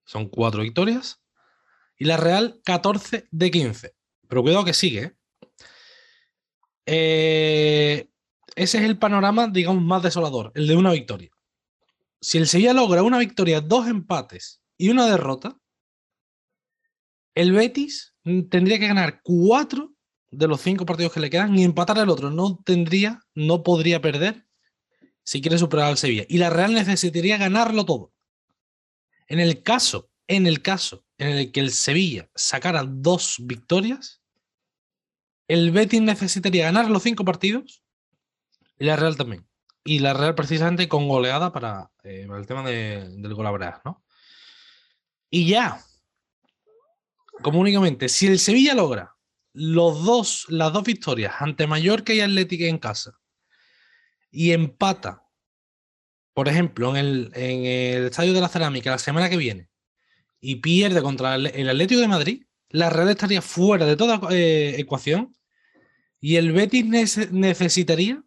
[0.04, 1.22] son cuatro victorias,
[1.96, 3.94] y la Real 14 de 15.
[4.28, 5.16] Pero cuidado que sigue, ¿eh?
[6.86, 8.10] Eh,
[8.54, 11.30] ese es el panorama, digamos, más desolador, el de una victoria.
[12.20, 15.58] si el Sevilla logra una victoria, dos empates y una derrota,
[17.34, 18.14] el Betis
[18.50, 19.94] tendría que ganar cuatro
[20.30, 22.30] de los cinco partidos que le quedan y empatar el otro.
[22.30, 24.45] No tendría, no podría perder
[25.26, 26.24] si quiere superar al Sevilla.
[26.28, 28.12] Y la Real necesitaría ganarlo todo.
[29.26, 34.22] En el caso, en el caso en el que el Sevilla sacara dos victorias,
[35.48, 37.82] el Betis necesitaría ganar los cinco partidos
[38.78, 39.48] y la Real también.
[39.84, 43.46] Y la Real precisamente con goleada para, eh, el tema de- del gol
[43.84, 44.04] ¿no?
[45.28, 45.82] Y ya,
[47.42, 49.16] como únicamente, si el Sevilla logra
[49.52, 53.18] los dos, las dos victorias ante Mallorca y Atlético en casa
[54.36, 55.24] y empata,
[56.34, 59.70] por ejemplo, en el, en el Estadio de la Cerámica la semana que viene
[60.40, 65.34] y pierde contra el Atlético de Madrid, la Real estaría fuera de toda eh, ecuación
[66.20, 68.22] y el Betis nece- necesitaría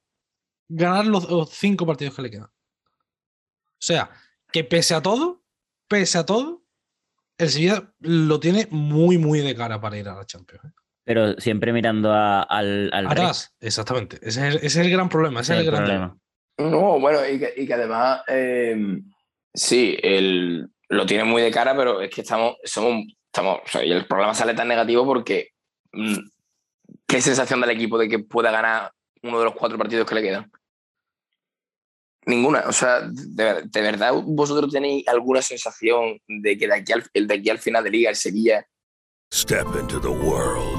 [0.67, 2.45] ganar los, los cinco partidos que le quedan.
[2.45, 2.51] O
[3.77, 4.09] sea,
[4.51, 5.43] que pese a todo,
[5.87, 6.65] pese a todo,
[7.37, 10.65] el Sevilla lo tiene muy, muy de cara para ir a la Champions.
[10.65, 10.71] ¿eh?
[11.09, 13.07] Pero siempre mirando a- al, al.
[13.07, 14.17] Atrás, exactamente.
[14.21, 15.41] Ese es, el, ese es el gran problema.
[15.41, 16.17] Ese es el, gran tema.
[16.59, 18.77] No, bueno, y que, y que además, eh,
[19.51, 23.83] sí, el, lo tiene muy de cara, pero es que estamos, somos, estamos, o sea,
[23.83, 25.49] y el problema sale tan negativo porque
[25.93, 26.17] mm,
[27.07, 28.91] qué sensación da el equipo de que pueda ganar
[29.23, 30.51] uno de los cuatro partidos que le quedan.
[32.27, 36.91] Ninguna, o sea, de, ver- de verdad vosotros tenéis alguna sensación de que de aquí
[36.91, 38.63] al, el de aquí al final de liga el Sevilla
[39.33, 40.78] Step into the world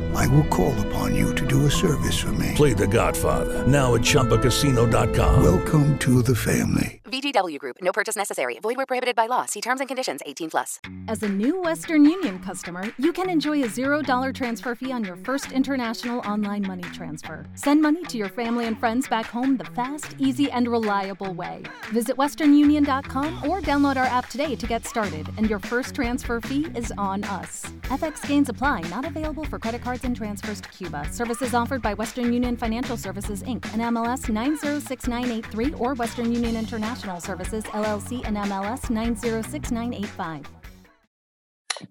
[0.15, 2.53] I will call upon you to do a service for me.
[2.55, 5.43] Play The Godfather now at ChumbaCasino.com.
[5.43, 7.01] Welcome to the family.
[7.11, 7.75] VGW Group.
[7.81, 8.57] No purchase necessary.
[8.61, 9.45] Void where prohibited by law.
[9.45, 10.21] See terms and conditions.
[10.25, 10.79] 18 plus.
[11.09, 15.17] As a new Western Union customer, you can enjoy a $0 transfer fee on your
[15.17, 17.45] first international online money transfer.
[17.55, 21.63] Send money to your family and friends back home the fast, easy, and reliable way.
[21.91, 26.67] Visit westernunion.com or download our app today to get started, and your first transfer fee
[26.75, 27.65] is on us.
[27.83, 31.05] FX gains apply, not available for credit cards and transfers to Cuba.
[31.11, 33.65] Services offered by Western Union Financial Services Inc.
[33.73, 40.43] and MLS 906983 or Western Union International Services LLC and MLS 906985.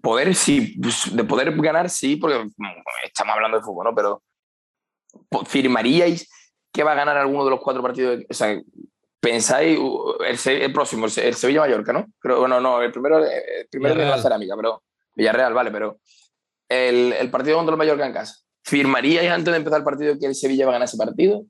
[0.01, 2.67] Poder sí, pues, de poder ganar sí, porque mm,
[3.03, 3.95] estamos hablando de fútbol, ¿no?
[3.95, 4.23] Pero
[5.45, 6.29] ¿firmaríais
[6.71, 8.21] que va a ganar alguno de los cuatro partidos?
[8.29, 8.57] O sea,
[9.19, 9.77] pensáis
[10.45, 12.05] el, próximo, el, Se- el Sevilla-Mallorca, ¿no?
[12.19, 14.21] Creo, bueno, no, el primero, el primero de la Villarreal.
[14.23, 14.83] cerámica, pero
[15.13, 15.99] Villarreal, vale, pero
[16.71, 18.35] el, el partido contra el Mallorca en casa.
[18.63, 21.43] ¿Firmaríais antes de empezar el partido que el Sevilla va a ganar ese partido?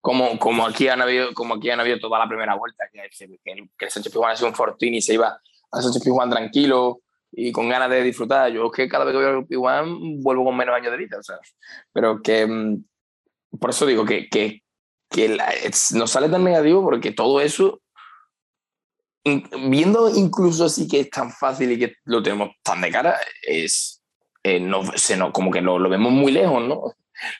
[0.00, 3.38] Como, como, aquí han habido, como aquí han habido toda la primera vuelta, que, el-
[3.42, 5.40] que el, que el Sánchez Pizjuán ha sido un fortín y se iba
[5.72, 7.00] a Sánchez Pizjuán tranquilo
[7.32, 8.52] y con ganas de disfrutar.
[8.52, 11.18] Yo es que cada vez que voy al Pizjuán vuelvo con menos años de vida,
[11.18, 11.36] o sea,
[11.92, 12.84] pero que mm,
[13.58, 14.62] por eso digo que, que,
[15.10, 17.80] que la- es- sale tan negativo porque todo eso,
[19.24, 23.18] in- viendo incluso así que es tan fácil y que lo tenemos tan de cara,
[23.42, 23.93] es
[24.44, 26.82] eh, no, se nos- como que lo, lo vemos muy lejos, ¿no?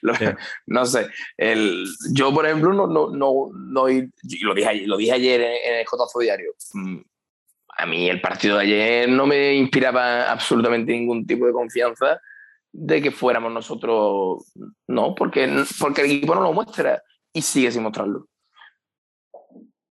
[0.03, 0.13] Lo-
[0.67, 5.13] No sé, el, yo por ejemplo no, no, no, no lo dije ayer, lo dije
[5.13, 6.53] ayer en, en el Cotazo Diario.
[6.73, 6.99] mm,
[7.79, 12.21] A mí el partido de ayer no me inspiraba absolutamente ningún tipo de confianza
[12.73, 14.53] de que fuéramos nosotros,
[14.89, 15.49] no, porque,
[15.79, 17.01] porque el equipo no lo muestra
[17.33, 18.27] y sigue sin mostrarlo.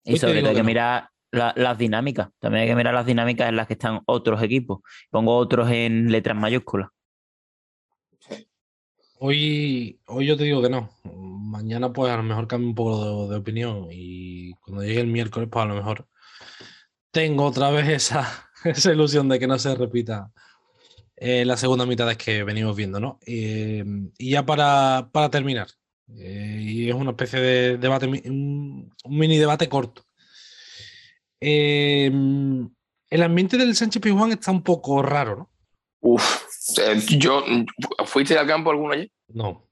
[0.04, 0.66] Y sobre todo hay que no.
[0.66, 2.28] mirar la- las dinámicas.
[2.38, 4.80] También hay que mirar las dinámicas en las que están otros equipos.
[5.10, 6.88] Pongo otros en letras mayúsculas.
[9.22, 10.88] Hoy, hoy yo te digo que no.
[11.04, 15.46] Mañana pues a lo mejor cambio un poco de, opinión y cuando llegue el miércoles
[15.52, 16.08] pues a lo mejor
[17.10, 20.32] tengo otra vez esa, esa ilusión de que no se repita
[21.16, 23.18] eh, la segunda mitad de que venimos viendo, ¿no?
[23.26, 23.84] Eh,
[24.16, 25.68] y ya para, para terminar,
[26.16, 30.06] eh, y es una especie de debate, un, mini debate corto.
[31.38, 32.72] El
[33.22, 35.50] ambiente del Sánchez Pizjuán está un poco raro, ¿no?
[36.00, 36.49] Uf,
[37.18, 37.44] yo,
[38.06, 39.10] ¿fuiste al campo alguno ayer?
[39.28, 39.66] No.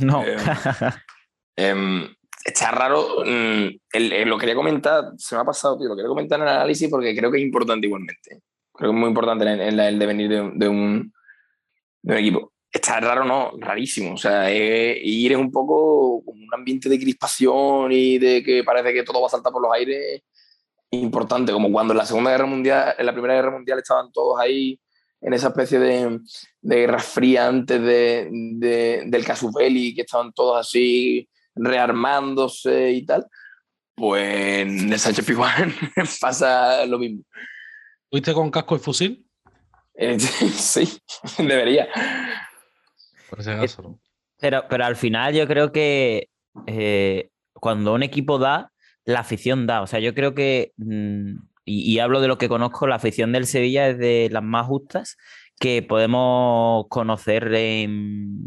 [0.00, 0.22] No.
[0.24, 0.36] Eh,
[1.56, 2.08] em,
[2.44, 3.22] está raro.
[3.24, 6.46] mm, el- el- lo quería comentar, se me ha pasado, tío, lo quería comentar en
[6.48, 8.42] el análisis porque creo que es importante igualmente.
[8.72, 11.12] Creo que es muy importante en, en la- el devenir de, un- de un,
[12.02, 12.52] de un equipo.
[12.72, 14.14] Está raro, no, rarísimo.
[14.14, 18.62] O sea, eh, ir es un poco como un ambiente de crispación y de que
[18.62, 20.22] parece que todo va a saltar por los aires
[20.92, 24.38] importante, como cuando en la Segunda Guerra Mundial, en la Primera Guerra Mundial estaban todos
[24.40, 24.78] ahí
[25.20, 26.18] en esa especie de,
[26.62, 33.04] de guerra fría antes de, de- del casus belli, que estaban todos así rearmándose y
[33.04, 33.26] tal,
[33.94, 35.72] pues en el Sánchez Pizjuán
[36.20, 37.22] pasa lo mismo.
[38.10, 39.26] ¿Fuiste con casco y fusil?
[39.94, 40.88] Eh, sí,
[41.38, 41.88] debería.
[43.28, 44.00] Por ese caso, ¿no?
[44.38, 46.30] Pero, pero al final yo creo que
[46.66, 48.72] eh, cuando un equipo da,
[49.04, 49.82] la afición da.
[49.82, 53.46] O sea, yo creo que, mm, y, hablo de lo que conozco, la afición del
[53.46, 55.16] Sevilla es de las más justas
[55.58, 58.38] que podemos conocer en,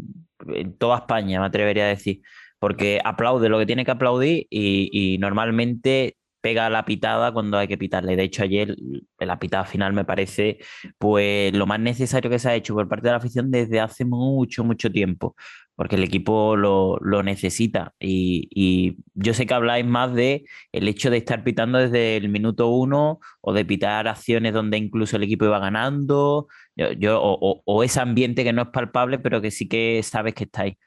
[0.78, 2.20] toda España, me atrevería a decir.
[2.58, 7.78] Porque aplaude lo que tiene que aplaudir y normalmente pega la pitada cuando hay que
[7.78, 8.16] pitarle.
[8.16, 8.76] De hecho, ayer
[9.18, 10.58] la pitada final me parece
[10.98, 14.04] pues lo más necesario que se ha hecho por parte de la afición desde hace
[14.04, 15.34] mucho, mucho tiempo
[15.76, 17.94] porque el equipo lo, lo necesita.
[17.98, 22.28] Y, y yo sé que habláis más de el hecho de estar pitando desde el
[22.28, 27.38] minuto uno o de pitar acciones donde incluso el equipo iba ganando, yo, yo- o,
[27.40, 30.62] o- o ese ambiente que no es palpable, pero que sí que sabes que está
[30.62, 30.78] ahí.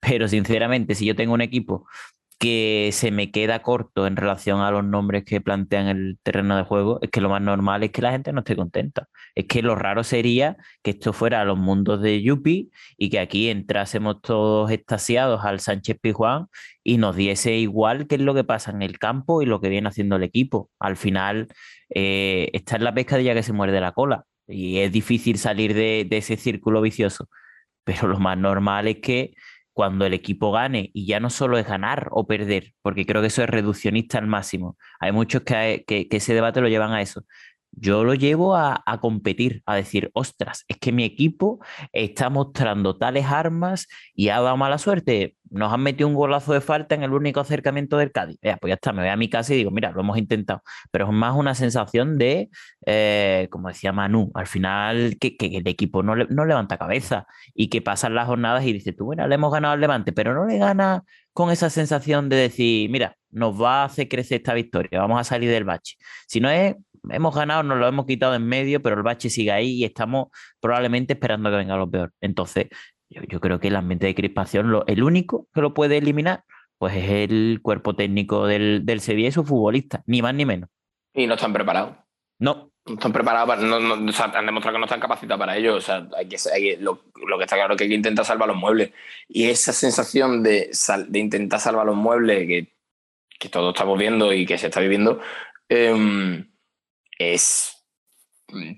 [0.00, 1.86] Pero sinceramente, si yo tengo un equipo
[2.40, 6.64] que se me queda corto en relación a los nombres que plantean el terreno de
[6.64, 9.08] juego, es que lo más normal es que la gente no esté contenta.
[9.34, 13.18] Es que lo raro sería que esto fuera a los mundos de Yupi y que
[13.20, 16.46] aquí entrásemos todos extasiados al Sánchez Pizjuán
[16.82, 19.68] y nos diese igual qué es lo que pasa en el campo y lo que
[19.68, 20.70] viene haciendo el equipo.
[20.78, 21.48] Al final,
[21.94, 26.06] eh, está en la pescadilla que se muerde la cola y es difícil salir de,
[26.08, 27.28] de ese círculo vicioso.
[27.84, 29.34] Pero lo más normal es que
[29.72, 33.28] cuando el equipo gane, y ya no solo es ganar o perder, porque creo que
[33.28, 34.76] eso es reduccionista al máximo.
[35.00, 37.24] Hay muchos que, que- que ese debate lo llevan a eso.
[37.72, 41.60] Yo lo llevo a, a competir, a decir, ostras, es que mi equipo
[41.92, 45.36] está mostrando tales armas y ha dado mala suerte.
[45.50, 48.38] Nos han metido un golazo de falta en el único acercamiento del Cádiz.
[48.42, 50.62] Vea, pues ya está, me voy a mi casa y digo, mira, lo hemos intentado.
[50.90, 52.50] Pero es más una sensación de,
[52.86, 57.26] eh, como decía Manu, al final que, que el equipo no, le- no levanta cabeza
[57.54, 60.34] y que pasan las jornadas y dices tú, bueno, le hemos ganado al Levante, pero
[60.34, 61.02] no le gana
[61.32, 65.24] con esa sensación de decir, mira, nos va a hacer crecer esta victoria, vamos a
[65.24, 65.96] salir del bache.
[66.26, 66.74] Si no es,
[67.08, 70.28] hemos ganado, nos lo hemos quitado en medio, pero el bache sigue ahí y estamos
[70.60, 72.12] probablemente esperando a que venga lo peor.
[72.20, 72.66] Entonces,
[73.08, 76.44] yo, yo creo que el ambiente de crispación, lo, el único que lo puede eliminar,
[76.78, 80.70] pues es el cuerpo técnico del, del Sevilla y sus futbolistas, ni más ni menos.
[81.14, 81.96] Y no están preparados.
[82.38, 82.70] No.
[82.86, 85.56] No están preparados, para- no, no, o sea, han demostrado que no están capacitados para
[85.56, 85.74] ello.
[85.76, 87.96] O sea, hay que, hay que- lo, lo que está claro es que hay que
[87.96, 88.92] intentar salvar los muebles.
[89.28, 92.72] Y esa sensación de, sal- de intentar salvar los muebles que,
[93.38, 95.20] que todos estamos viendo y que se está viviendo,
[95.68, 96.49] em,
[97.20, 97.76] es.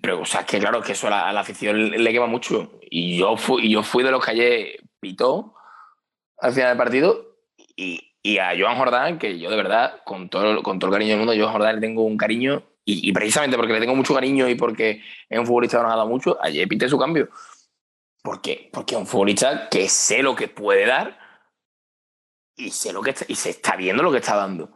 [0.03, 2.79] Pero, o sea, que claro, que eso a la, afición le, quema mucho.
[2.91, 5.55] Y yo fui, yo fui de los que ayer pitó
[6.39, 10.63] al final del partido y, y a Joan Jordán, que yo de verdad, con todo,
[10.63, 13.57] con todo el cariño del mundo, a Jordán le tengo un cariño, y, y precisamente
[13.57, 16.39] porque le tengo mucho cariño y porque es un futbolista que nos ha dado mucho,
[16.43, 17.31] ayer pité su cambio.
[18.23, 18.71] ¿Por qué?
[18.73, 21.19] Porque es un futbolista que sé lo que puede dar
[22.57, 24.73] y sé lo que y se está viendo lo que está dando.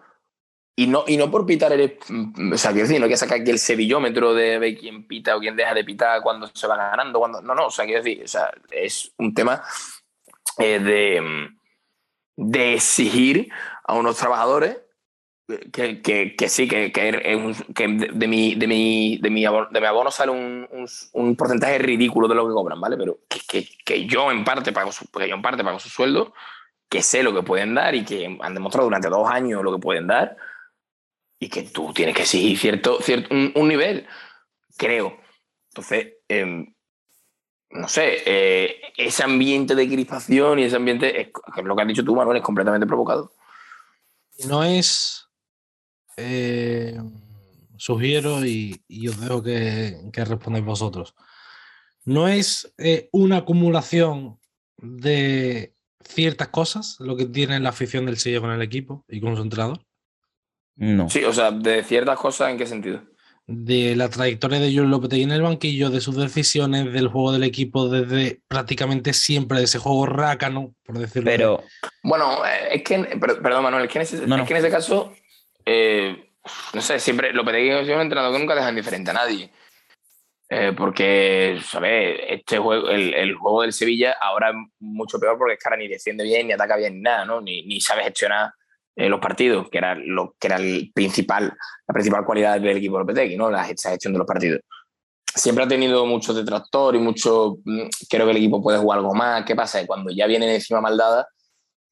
[0.78, 1.92] Y no, y no por pitar eres.
[2.08, 5.34] mm, O sea, quiero decir, no que sacar aquí el sevillómetro de ver quién pita
[5.34, 7.18] o quién deja de pitar cuando se va ganando.
[7.18, 9.62] Cuando, no, no, o sea, quiero decir, o sea, es un tema
[10.58, 13.48] eh, de, mm, de exigir
[13.84, 14.78] a unos trabajadores
[15.72, 19.80] que, que, que sí, que, que, que de, mi, de, mi, de, mi abono, de
[19.80, 22.96] mi abono sale un, un, un porcentaje ridículo de lo que cobran, ¿vale?
[22.98, 23.20] Pero
[23.84, 26.34] que yo en parte pago su, que yo en parte pago su sueldo,
[26.90, 29.80] que sé lo que pueden dar y que han demostrado durante dos años lo que
[29.80, 30.36] pueden dar
[31.38, 34.06] y que tú tienes que exigir cierto, cierto un, nivel,
[34.76, 35.18] creo.
[35.70, 36.74] Entonces, em,
[37.70, 41.28] no sé, eh, ese ambiente de crispación y ese ambiente, es,
[41.64, 43.32] lo que has dicho tú, Manuel, es completamente provocado.
[44.46, 45.28] No es.
[46.16, 46.98] eh,
[47.78, 51.14] sugiero y, y os dejo que, que respondáis vosotros.
[52.04, 54.38] No es eh, una acumulación
[54.78, 55.74] de
[56.04, 59.42] ciertas cosas lo que tiene la afición del Sevilla con el equipo y con su
[59.42, 59.85] entrenador.
[60.76, 61.08] No.
[61.08, 63.02] Sí, o sea, de ciertas cosas, ¿en qué sentido?
[63.46, 67.44] De la trayectoria de Jules Lopetegui en el banquillo, de sus decisiones, del juego del
[67.44, 71.30] equipo, desde prácticamente siempre de ese juego rácano, por decirlo.
[71.30, 71.62] de- Pero,
[72.02, 74.42] Bueno, eh, es que, per- perdón, Manuel, es que en ese, No, no.
[74.42, 75.14] es que en ese caso,
[75.64, 76.30] eh,
[76.74, 79.50] no sé, siempre Lopetegui es un entrenador que nunca deja indiferente a nadie.
[80.48, 82.20] Eh, porque, ¿sabes?
[82.28, 85.88] Este juego, el, el juego del Sevilla ahora es mucho peor porque es ahora ni
[85.88, 87.40] defiende bien, ni ataca bien, ni nada, ¿no?
[87.40, 88.52] Ni, ni sabe gestionar
[88.96, 91.44] eh, los partidos, que era lo que era el principal,
[91.86, 93.50] la principal cualidad del equipo Lopetegui, ¿no?
[93.50, 94.60] La gest- gestión de los partidos.
[95.34, 97.58] Siempre ha tenido mucho detractor y mucho.
[97.64, 99.44] mm, Creo que el equipo puede jugar algo más.
[99.44, 99.86] ¿Qué pasa?
[99.86, 101.28] Cuando ya viene encima maldada,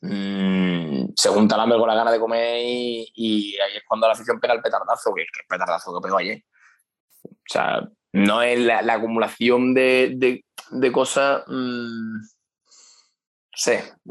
[0.00, 4.14] mm, se junta el hambre con la gana de comer y, ahí es cuando la
[4.14, 6.42] afición pega el petardazo, que, que el petardazo que pegó ayer.
[7.24, 11.44] O sea, no es la, la acumulación de, de- cosas.
[11.46, 12.20] mm,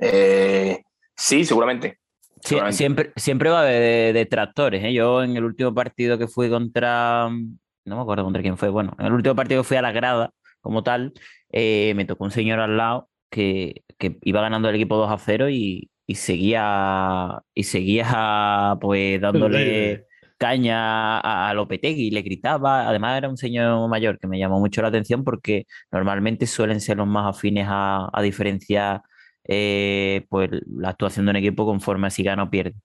[0.01, 0.81] eh,
[1.15, 1.99] sí, seguramente.
[2.43, 4.83] Siempre, siempre va de detractores.
[4.83, 4.93] ¿eh?
[4.93, 8.95] Yo en el último partido que fui contra, no me acuerdo contra quién fue, bueno,
[8.99, 10.31] en el último partido que fui a la grada
[10.61, 11.13] como tal,
[11.51, 15.17] eh, me tocó un señor al lado que, que iba ganando el equipo 2 a
[15.17, 20.05] 0 y, y seguía, y seguía pues dándole
[20.37, 24.81] caña a, a Lopetegui, le gritaba, además era un señor mayor que me llamó mucho
[24.81, 29.01] la atención porque normalmente suelen ser los más afines a, a diferenciar
[29.47, 32.75] eh, pues la actuación de un equipo conforme a si gana o pierde.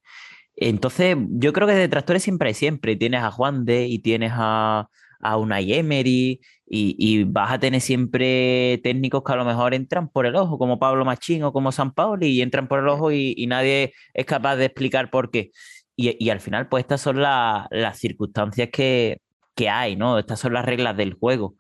[0.56, 2.96] Entonces, yo creo que detractores siempre hay siempre.
[2.96, 4.88] Tienes a Juan de y tienes a,
[5.20, 10.09] a Unai Emery y, y vas a tener siempre técnicos que a lo mejor entran
[10.09, 13.12] por el ojo, como Pablo Machín o como San Pauli, y entran por el ojo
[13.12, 15.50] y, y nadie es capaz de explicar por qué.
[15.96, 19.20] Y, y al final, pues estas son la- las circunstancias que,
[19.54, 20.18] que hay, ¿no?
[20.18, 21.56] Estas son las reglas del juego.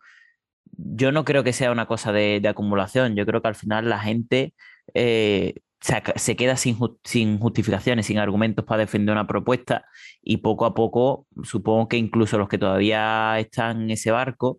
[0.76, 3.16] Yo no creo que sea una cosa de, de acumulación.
[3.16, 4.54] Yo creo que al final la gente
[4.94, 9.84] eh, se, queda sin, ju- sin justificaciones, sin argumentos para defender una propuesta
[10.22, 14.58] y poco a poco, supongo que incluso los que todavía están en ese barco,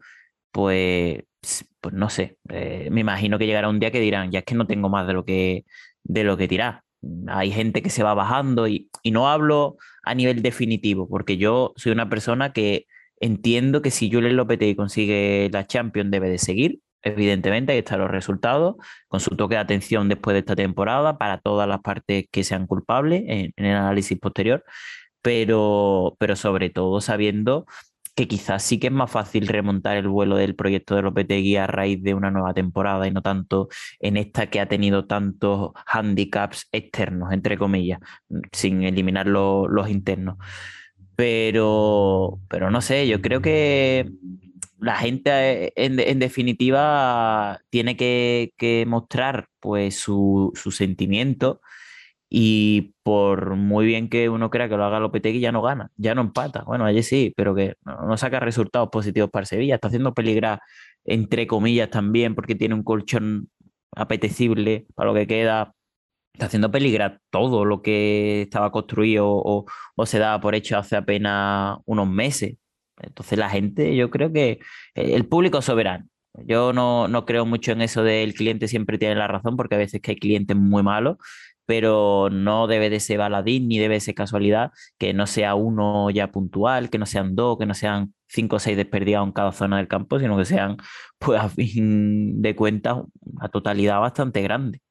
[0.52, 1.24] pues,
[1.82, 4.56] pues no sé, eh, me imagino que llegará un día que dirán, ya es que
[4.56, 5.66] no tengo más de lo que,
[6.04, 6.84] de lo que tirar.
[7.28, 11.92] Hay gente que se va bajando y, no hablo a nivel definitivo, porque yo soy
[11.94, 12.86] una persona que
[13.20, 18.12] entiendo que si Julen Lopetegui consigue la Champions debe de seguir, evidentemente, ahí están los
[18.12, 18.76] resultados,
[19.08, 22.68] con su toque de atención después de esta temporada para todas las partes que sean
[22.68, 24.64] culpables en, el análisis posterior,
[25.22, 27.66] pero, pero sobre todo sabiendo
[28.16, 31.68] que quizás sí que es más fácil remontar el vuelo del proyecto de Lopetegui a
[31.68, 33.70] raíz de una nueva temporada y no tanto
[34.00, 38.00] en esta que ha tenido tantos handicaps externos, entre comillas,
[38.52, 40.38] sin eliminar lo- los internos.
[41.16, 44.10] Pero, pero no sé, yo creo que
[44.80, 51.62] la gente en, definitiva tiene que, que mostrar pues su, su sentimiento
[52.30, 56.14] y por muy bien que uno crea que lo haga Lopetegui ya no gana, ya
[56.14, 56.64] no empata.
[56.64, 59.76] Bueno, allí sí, pero que no, no saca resultados positivos para Sevilla.
[59.76, 60.62] Está haciendo peligrar
[61.06, 63.50] entre comillas también porque tiene un colchón
[63.96, 65.74] apetecible para lo que queda.
[66.34, 69.66] Está haciendo peligrar todo lo que estaba construido o,
[69.96, 72.56] o se daba por hecho hace apenas unos meses.
[73.02, 74.60] Entonces la gente, yo creo que
[74.96, 76.06] eh, el público soberano.
[76.46, 79.80] Yo no, no creo mucho en eso del cliente siempre tiene la razón, porque a
[79.80, 81.18] veces que hay clientes muy malos,
[81.66, 86.10] pero no debe de ser baladín ni debe de ser casualidad que no sea uno
[86.10, 89.52] ya puntual, que no sean dos, que no sean cinco o seis desperdigados en cada
[89.52, 90.78] zona del campo, sino que sean,
[91.18, 94.82] pues a fin de cuentas, una totalidad bastante grande.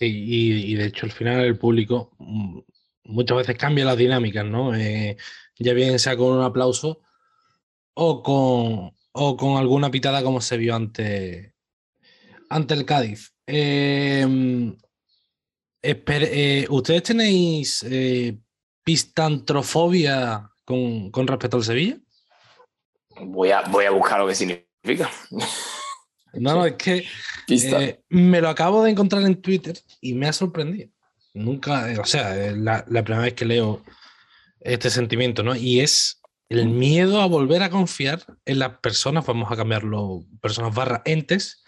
[0.00, 2.60] Y, y de hecho al final el público mm,
[3.04, 4.74] muchas veces cambia las dinámicas, ¿no?
[4.74, 5.16] Eh,
[5.58, 7.00] ya bien sea con un aplauso
[7.94, 11.54] o con, o con alguna pitada como se vio ante,
[12.50, 13.34] ante el Cádiz.
[13.46, 14.26] Eh,
[15.82, 18.38] espere- eh, ¿Ustedes tenéis eh,
[18.82, 21.98] pistantrofobia con, con respecto al Sevilla?
[23.20, 25.10] Voy a, voy a buscar lo que significa.
[26.32, 27.06] No, no, es que
[27.48, 30.90] eh, me lo acabo de encontrar en Twitter y me ha sorprendido.
[31.32, 33.84] Nunca, o sea, la primera vez que leo
[34.64, 35.54] este sentimiento, ¿no?
[35.54, 40.74] Y es el miedo a volver a confiar en las personas, vamos a cambiarlo, personas
[40.74, 41.64] barra entes,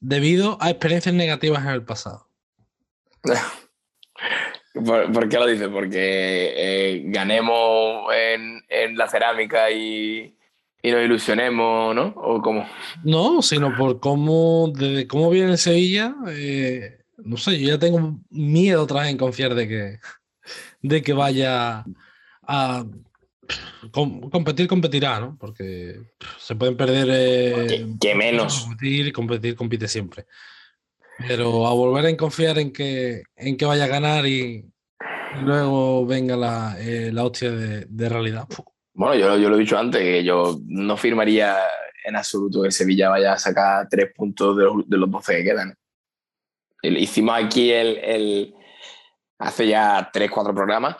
[0.00, 2.30] debido a experiencias negativas en el pasado.
[4.74, 5.68] ¿Por, por qué lo dices?
[5.68, 10.36] Porque eh, ganemos en, en la cerámica y,
[10.82, 12.14] y nos ilusionemos, ¿no?
[12.16, 12.68] ¿O cómo?
[13.02, 18.20] No, sino por cómo, desde cómo viene el Sevilla, eh, no sé, yo ya tengo
[18.28, 19.98] miedo otra vez en confiar de que,
[20.82, 21.84] de que vaya
[22.46, 22.84] a
[23.90, 25.36] com- competir, competirá, ¿no?
[25.38, 26.00] Porque
[26.38, 27.06] se pueden perder.
[27.10, 28.60] eh, Que, menos.
[28.62, 30.26] Competir, competir, compite siempre.
[31.28, 34.64] Pero a volver a confiar en que, en que vaya a ganar y,
[35.42, 38.46] luego venga la, eh, la hostia de, de realidad.
[38.94, 41.56] Bueno, yo, yo lo he dicho antes, que yo no firmaría
[42.04, 45.44] en absoluto que Sevilla vaya a sacar tres puntos de los, de los 12 que
[45.44, 45.74] quedan.
[46.82, 48.54] Hicimos aquí el, el-
[49.38, 50.96] hace ya tres, cuatro programas.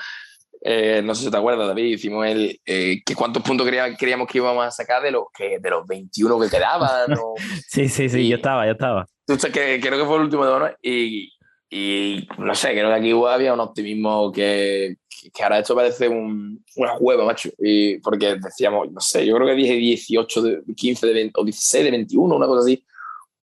[0.62, 4.38] Eh, no sé si te acuerdas, David, hicimos el eh, que cuántos puntos creíamos que
[4.38, 7.12] íbamos a sacar de los que de los 21 que quedaban.
[7.18, 7.34] o-
[7.68, 9.06] Sí, sí, sí, yo estaba, yo estaba.
[9.26, 11.32] Entonces, que, creo que fue el último de honor y,
[11.70, 14.96] y no sé, creo que aquí había un optimismo que,
[15.34, 17.50] que ahora esto parece un, una juega, macho.
[17.58, 21.44] Y porque decíamos, no sé, yo creo que dije 18, de, 15 de 20, o
[21.44, 22.84] 16 de 21, una cosa así.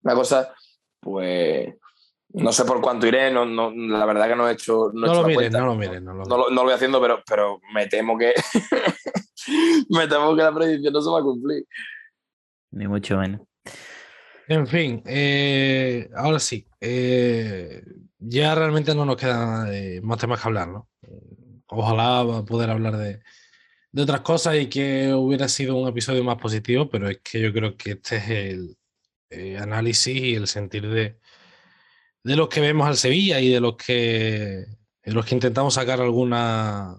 [0.03, 0.53] Una cosa,
[0.99, 1.75] pues,
[2.33, 4.91] no sé por cuánto iré, no, no, la verdad que no he hecho.
[4.93, 5.59] No, he No hecho lo mires, cuenta.
[5.59, 8.17] no lo mires, no lo No lo, no lo voy haciendo, pero, pero me temo
[8.17, 8.33] que
[9.89, 11.65] me temo que la predicción no se va a cumplir.
[12.71, 13.41] ni mucho menos.
[14.47, 17.83] En fin, eh, ahora sí, eh,
[18.19, 20.89] ya realmente no nos quedan eh, más temas que hablar, ¿no?
[21.67, 23.21] Ojalá poder hablar de,
[23.91, 27.53] de otras cosas y que hubiera sido un episodio más positivo, pero es que yo
[27.53, 28.77] creo que este es el
[29.29, 31.17] eh, análisis y el sentir de,
[32.23, 34.65] de los que vemos al Sevilla y de los que,
[35.03, 36.95] de los que intentamos sacar alguna,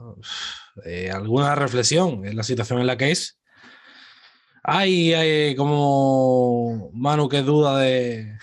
[0.84, 3.40] eh, alguna reflexión en la situación en la que es.
[4.64, 8.38] Hay, hay como Manu que duda de,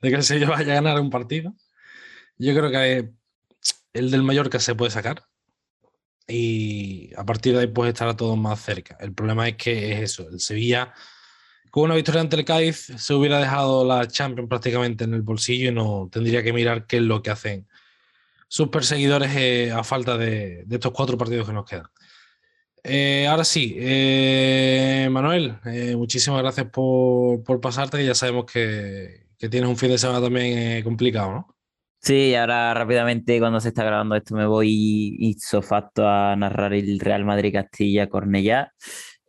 [0.00, 1.54] de que el Sevilla vaya a ganar un partido.
[2.38, 3.10] Yo creo que
[3.92, 5.24] el del Mallorca se puede sacar
[6.26, 8.96] y a partir de ahí pues estará todo más cerca.
[9.00, 10.94] El problema es que es eso, el Sevilla
[11.70, 15.70] con una victoria ante el Cádiz se hubiera dejado la Champions prácticamente en el bolsillo
[15.70, 17.66] y no tendría que mirar qué es lo que hacen
[18.48, 21.86] sus perseguidores eh, a falta de, estos cuatro partidos que nos quedan.
[22.82, 25.56] Eh, ahora sí, eh, Manuel,
[25.96, 30.20] muchísimas gracias por, por, pasarte, que ya sabemos que, que, tienes un fin de semana
[30.20, 31.56] también complicado, ¿no?
[32.02, 36.98] Sí, ahora rápidamente cuando se está grabando esto me voy ipso facto a narrar el
[36.98, 38.72] Real Madrid Castilla Cornellá.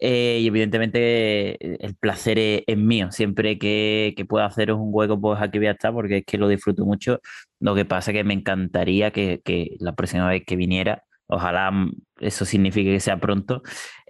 [0.04, 3.12] Eh, y evidentemente el placer es, es mío.
[3.12, 6.40] Siempre que, que, pueda haceros un hueco, pues aquí voy a estar porque es que
[6.40, 7.20] lo disfruto mucho.
[7.60, 11.72] Lo que pasa es que me encantaría que, que la próxima vez que viniera, ojalá
[12.20, 13.62] eso signifique que sea pronto,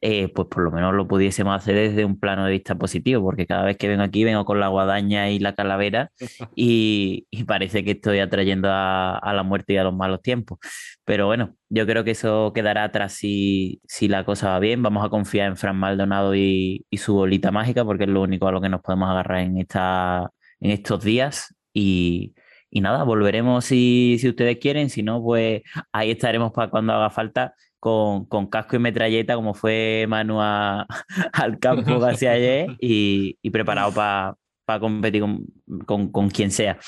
[0.02, 3.45] eh, pues por lo menos lo pudiésemos hacer desde un plano de vista positivo, porque
[3.45, 6.12] cada vez que vengo aquí vengo con la guadaña y la calavera
[6.56, 10.58] y, y parece que estoy atrayendo a, a, la muerte y a los malos tiempos.
[11.06, 14.82] Pero bueno, yo creo que eso quedará atrás si, si la cosa va bien.
[14.82, 18.47] Vamos a confiar en Fran Maldonado y, y su bolita mágica, porque es lo único
[18.47, 21.56] a lo que nos podemos agarrar en, esta, en estos días.
[21.74, 22.34] Y,
[22.72, 27.10] y nada, volveremos si, si ustedes quieren, si no, pues ahí estaremos para cuando haga
[27.10, 30.86] falta con, con, casco y metralleta, como fue Manu a,
[31.34, 35.46] al campo casi ayer, y, y preparado para pa competir con,
[35.86, 36.80] con, con, quien sea.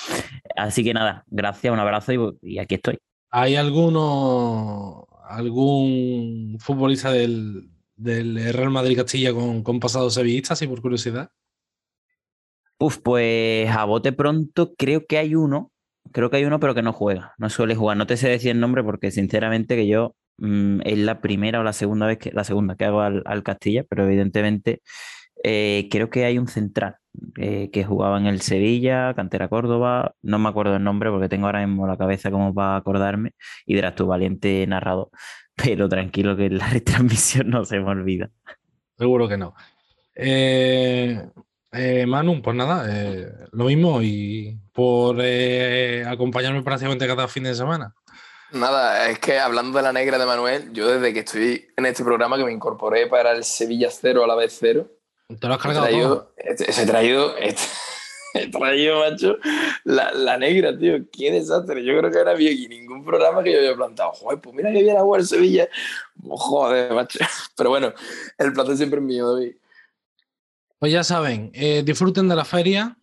[0.56, 3.00] Así que nada, gracias, un abrazo y, y aquí estoy.
[3.32, 10.80] ¿Hay alguno, algún futbolista del, del Real Madrid Castilla con, con pasado sevillista, así por
[10.80, 11.32] curiosidad?
[12.78, 15.72] Uf, pues a bote pronto creo que hay uno,
[16.12, 17.98] creo que hay uno, pero que no juega, no suele jugar.
[17.98, 21.64] No te sé decir el nombre porque sinceramente que yo mmm, es la primera o
[21.64, 24.82] la segunda vez que la segunda que hago al, al Castilla, pero evidentemente
[25.44, 26.96] eh, creo que hay un central
[27.38, 31.48] eh, que jugaba en el Sevilla, Cantera Córdoba, no me acuerdo el nombre porque tengo
[31.48, 33.34] ahora mismo la cabeza como para acordarme
[33.66, 35.10] y dirás tu valiente narrador,
[35.56, 38.30] pero tranquilo que la retransmisión no se me olvida.
[38.98, 39.54] Seguro que no.
[40.16, 41.28] Eh,
[42.08, 42.88] Manu, pues nada,
[43.52, 45.20] lo mismo y por
[46.06, 47.94] acompañarme prácticamente cada fin de semana.
[48.54, 52.04] Nada, es que hablando de la negra de Manuel, yo desde que estoy en este
[52.04, 54.88] programa que me incorporé para el Sevilla cero a la vez cero.
[55.40, 57.36] ¿Te lo has cargado he traído, he, traído,
[58.36, 59.38] he, traído, macho,
[59.86, 60.98] la, la, negra, tío.
[61.12, 61.84] Qué desastre.
[61.84, 64.12] Yo creo que ahora había aquí ningún programa que yo había plantado.
[64.12, 65.68] Joder, pues mira que viene a jugar el Sevilla.
[66.24, 67.20] Joder, macho.
[67.58, 67.92] Pero bueno,
[68.38, 69.56] el placer siempre es mío, David.
[70.78, 73.00] Pues ya saben, eh, disfruten de la feria.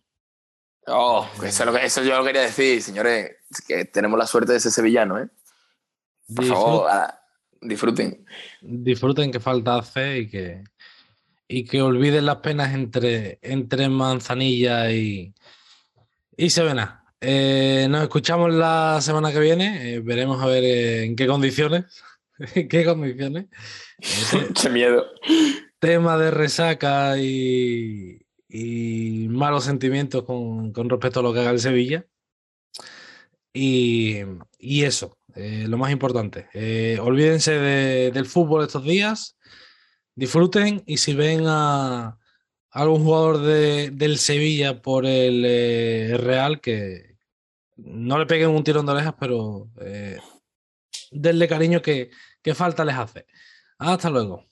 [0.87, 3.35] Oh, eso, eso, yo lo quería decir, señores,
[3.67, 5.27] que tenemos la suerte de ser sevillano, ¿eh?
[6.35, 6.91] Por Disfrut favor,
[7.61, 8.25] disfruten.
[8.61, 10.63] Disfruten que falta hace y que,
[11.47, 15.33] y que olviden las penas entre, entre Manzanilla y,
[16.37, 17.05] y Sevena.
[17.19, 22.03] Eh, nos escuchamos la semana que viene, eh, veremos a ver eh, en qué condiciones.
[22.55, 23.45] ¿En qué condiciones?
[24.61, 25.05] Qué miedo
[25.81, 31.59] tema de resaca y, y malos sentimientos con, con, respecto a lo que haga el
[31.59, 32.05] Sevilla.
[33.51, 34.19] Y,
[34.59, 36.47] y eso, eh, lo más importante.
[36.53, 39.37] Eh, olvídense de, del fútbol estos días,
[40.15, 42.17] disfruten y si ven a, a
[42.71, 47.15] algún jugador de, del Sevilla por el eh, Real, que
[47.77, 49.69] no le peguen un tirón de orejas, pero
[51.11, 53.25] denle cariño que, que falta les hace.
[53.77, 54.45] Hasta luego.